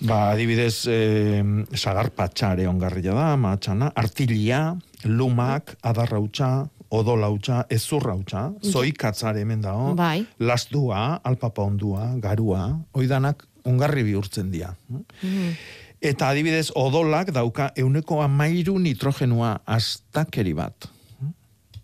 [0.00, 1.44] Ba, adibidez, eh,
[1.76, 10.24] sagar patxare ongarria da, matxana, artilia, lumak, adarrautxa, odolautxa, ezurrautxa, zoikatzare hemen dago, Bai.
[10.38, 14.74] lasdua, alpapa ondua, garua, oidanak ongarri bihurtzen dira.
[14.90, 15.52] Mhm.
[16.00, 20.88] Eta adibidez, odolak dauka euneko amairu nitrogenua astakeri bat.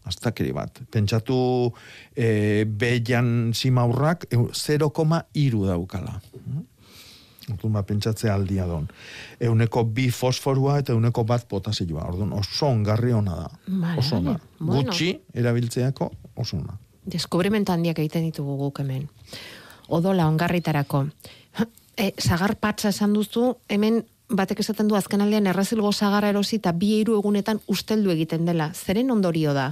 [0.07, 0.81] Astakeri bat.
[0.91, 1.73] Pentsatu
[2.17, 6.21] e, behian simaurrak eu- 0,iru daukala.
[7.53, 8.89] Orduan, ba, pentsatzea aldia don.
[9.41, 12.09] Euneko bi fosforua eta euneko bat potasioa.
[12.09, 13.51] Orduan, oso ongarri ona da.
[13.69, 14.39] Vale, Oso ona.
[14.59, 14.83] bueno.
[14.83, 16.79] Gutxi erabiltzeako oso ona.
[17.07, 19.09] Deskubrimentu handiak egiten ditugu guk hemen.
[19.89, 21.07] odola ongarritarako.
[21.99, 26.91] E, sagar patsa esan duzu, hemen batek esaten du azkenaldean errazilgo sagarra erosi eta bi
[26.99, 28.67] hiru egunetan usteldu egiten dela.
[28.75, 29.71] Zeren ondorio da?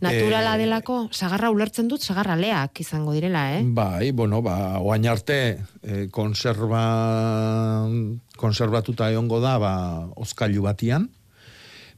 [0.00, 3.62] Naturala Eh, delako, sagarra ulertzen dut, sagarra leak izango direla, eh?
[3.64, 7.88] Bai, bueno, ba, oain arte, eh, konserva,
[8.36, 9.72] konservatuta egongo da, ba,
[10.16, 11.08] ozkailu batian,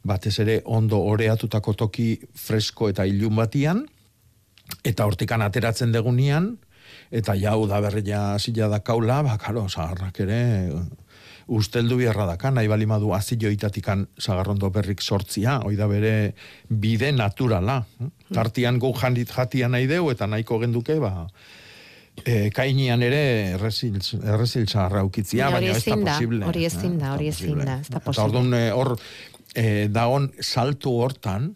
[0.07, 3.83] batez ere ondo oreatutako toki fresko eta ilun batian,
[4.85, 6.57] eta hortikan ateratzen degunean,
[7.11, 10.71] eta jau da berria zila da kaula, ba, karo, zaharrak ere,
[11.49, 16.35] usteldu biherra daka, nahi bali madu azioitatikan zagarrondo berrik sortzia, hoi da bere
[16.69, 17.81] bide naturala.
[18.35, 21.27] Tartian gu jandit jatia nahi deu, eta nahiko genduke, ba,
[22.25, 23.23] e, kainian ere
[23.57, 26.45] errezil, errezil zaharra ukitzia, Hori baina ez da posible.
[26.47, 28.25] hori ezin da, hori ezin da, ez da Eta posible.
[28.29, 28.95] orduan eh, hor,
[29.55, 31.55] e, dagon saltu hortan,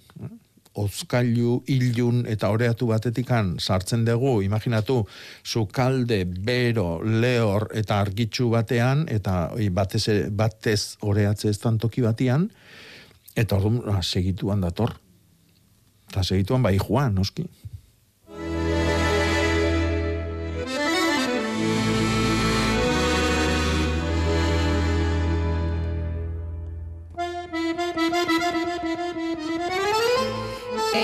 [0.74, 5.02] ozkailu, ilun eta oreatu batetikan sartzen dugu, imaginatu,
[5.44, 12.48] sukalde, bero, lehor eta argitxu batean, eta batez, batez oreatze ez toki batian,
[13.36, 14.96] eta orduan ah, segituan dator.
[16.10, 17.46] Eta segituan bai joan, noski.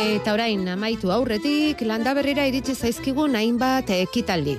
[0.09, 4.55] Eta orain, amaitu aurretik, landa berrira iritsi zaizkigun hainbat ekitaldi.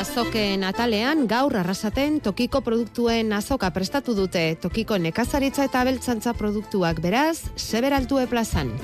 [0.00, 7.44] Azoken atalean gaur arrasaten tokiko produktuen azoka prestatu dute tokiko nekazaritza eta abeltzantza produktuak beraz,
[7.54, 8.74] seberaltue plazan.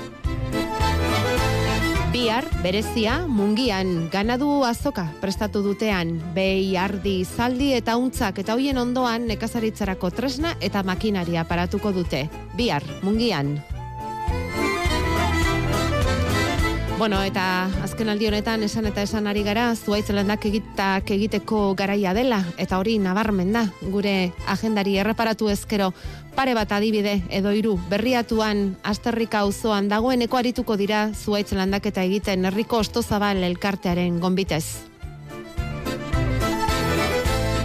[2.15, 9.27] Bihar, berezia, mungian, ganadu azoka prestatu dutean, behi, ardi, zaldi eta untzak eta hoien ondoan
[9.27, 12.29] nekazaritzarako tresna eta makinaria paratuko dute.
[12.55, 13.57] Bihar, mungian.
[16.95, 22.13] Bueno, eta azken aldi honetan esan eta esan ari gara, zuaitz landak egitak egiteko garaia
[22.15, 25.89] dela, eta hori nabarmen da, gure agendari erreparatu ezkero,
[26.35, 32.83] pare bat adibide edo hiru berriatuan asterrika auzoan dagoeneko arituko dira zuaitz landaketa egiten herriko
[32.83, 34.94] ostozabal elkartearen gonbitez.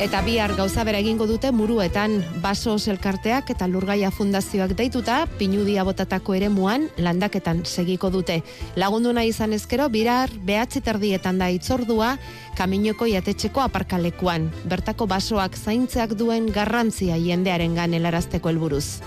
[0.00, 6.38] Eta bihar gauza bera egingo dute muruetan basos elkarteak eta lurgaia fundazioak deituta pinudia botatako
[6.38, 8.38] eremuan landaketan segiko dute.
[8.80, 12.14] Lagundu nahi izan ezkero birar behatzi terdietan da itzordua
[12.56, 14.48] kaminoko jatetxeko aparkalekuan.
[14.64, 19.02] Bertako basoak zaintzeak duen garrantzia jendearen ganelarazteko helburuz.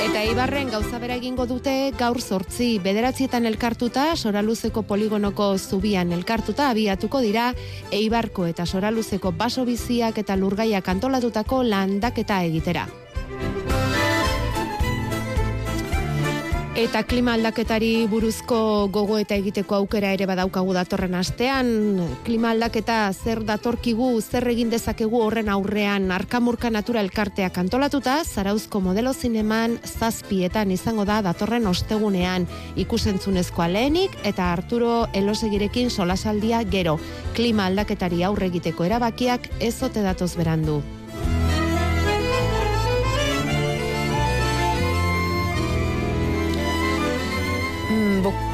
[0.00, 7.20] Eta Ibarren gauza bera egingo dute gaur zortzi bederatzietan elkartuta, soraluzeko poligonoko zubian elkartuta abiatuko
[7.20, 7.50] dira,
[7.92, 12.88] Eibarko eta soraluzeko baso biziak eta lurgaiak antolatutako landaketa egitera.
[16.80, 21.66] Eta klima aldaketari buruzko gogo eta egiteko aukera ere badaukagu datorren astean.
[22.24, 29.12] Klima aldaketa zer datorkigu, zer egin dezakegu horren aurrean arkamurka natura elkarteak antolatuta, zarauzko modelo
[29.12, 32.46] zineman zazpietan izango da datorren ostegunean
[32.80, 36.96] ikusentzunezkoa lehenik eta Arturo Elosegirekin solasaldia gero.
[37.36, 40.80] Klima aldaketari aurre egiteko erabakiak ez ote datoz berandu.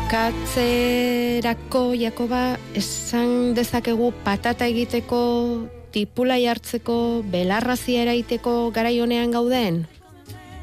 [0.06, 9.80] Bukatzerako, Jakoba, esan dezakegu patata egiteko, tipula jartzeko, belarrazia eraiteko garai honean gauden?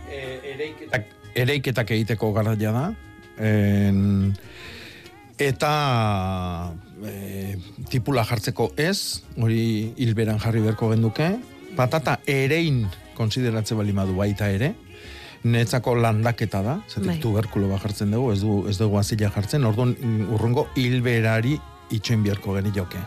[0.07, 2.85] ereiketak, ereiketak egiteko garaia da.
[3.35, 4.31] En,
[5.35, 5.73] eta
[7.03, 7.59] e,
[7.91, 11.33] tipula jartzeko ez, hori hilberan jarri beharko genduke.
[11.75, 12.85] Patata erein
[13.19, 14.71] konsideratze bali madu baita ere.
[15.43, 17.19] Netzako landaketa da, zatik Bai.
[17.19, 19.95] tuberkulo bat jartzen dugu, ez, du, ez dugu azila jartzen, orduan
[20.31, 21.57] urrungo hilberari
[21.91, 22.97] itxoin beharko genioke.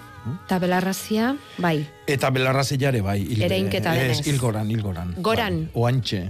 [0.45, 1.87] Eta belarrazia, bai.
[2.07, 3.21] Eta belarrazilare bai.
[3.23, 4.19] hilbe- Ereinketa denez.
[4.21, 5.15] Ez, hilgoran, hilgoran.
[5.23, 5.61] Goran.
[5.73, 6.25] Bai, oantxe.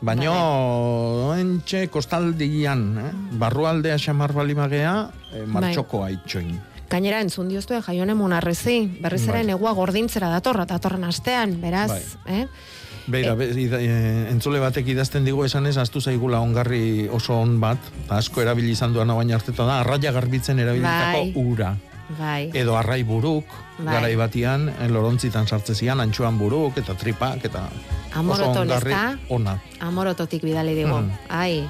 [0.00, 3.10] Baina oantxe kostaldian, eh?
[3.40, 6.54] barrualdea xamar balimagea, eh, martxoko aitxoin.
[6.92, 9.46] Gainera entzun dioztu jaionen monarrezi, berriz ere Bai.
[9.46, 12.02] negua gordintzera datorra, datorren astean, beraz, Bai.
[12.42, 12.46] eh?
[13.06, 17.58] Beira, be, ida- eh, entzule batek idazten digu esan ez, astu zaigula ongarri oso on
[17.60, 21.32] bat, eta asko erabili izan duan baina arteta da, arraia garbitzen erabilitako Bai.
[21.34, 21.76] ura.
[22.18, 22.50] Bai.
[22.54, 23.44] Edo arrai buruk,
[23.78, 23.94] Bai.
[23.94, 27.68] garai batian, eh, lorontzitan sartzezian, antxuan buruk, eta tripak, eta
[28.14, 28.94] Amoroton, oso ongarri
[29.30, 29.58] ona.
[29.80, 30.94] Amorototik bidali digu.
[30.94, 31.10] Mm.
[31.28, 31.68] Ai.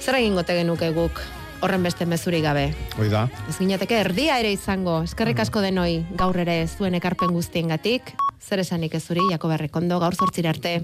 [0.00, 1.18] Zer egingo te genuke guk
[1.60, 2.70] horren beste mezurik gabe?
[2.98, 3.26] Hoi da.
[3.48, 5.02] Ez ginateke erdia ere izango.
[5.06, 8.14] Eskerrik asko denoi gaur ere zuen ekarpen guztiengatik.
[8.40, 10.78] Zer esanik ez zuri, Jakob Errekondo, gaur zortzira arte.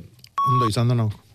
[0.53, 1.32] Ondo izan denok.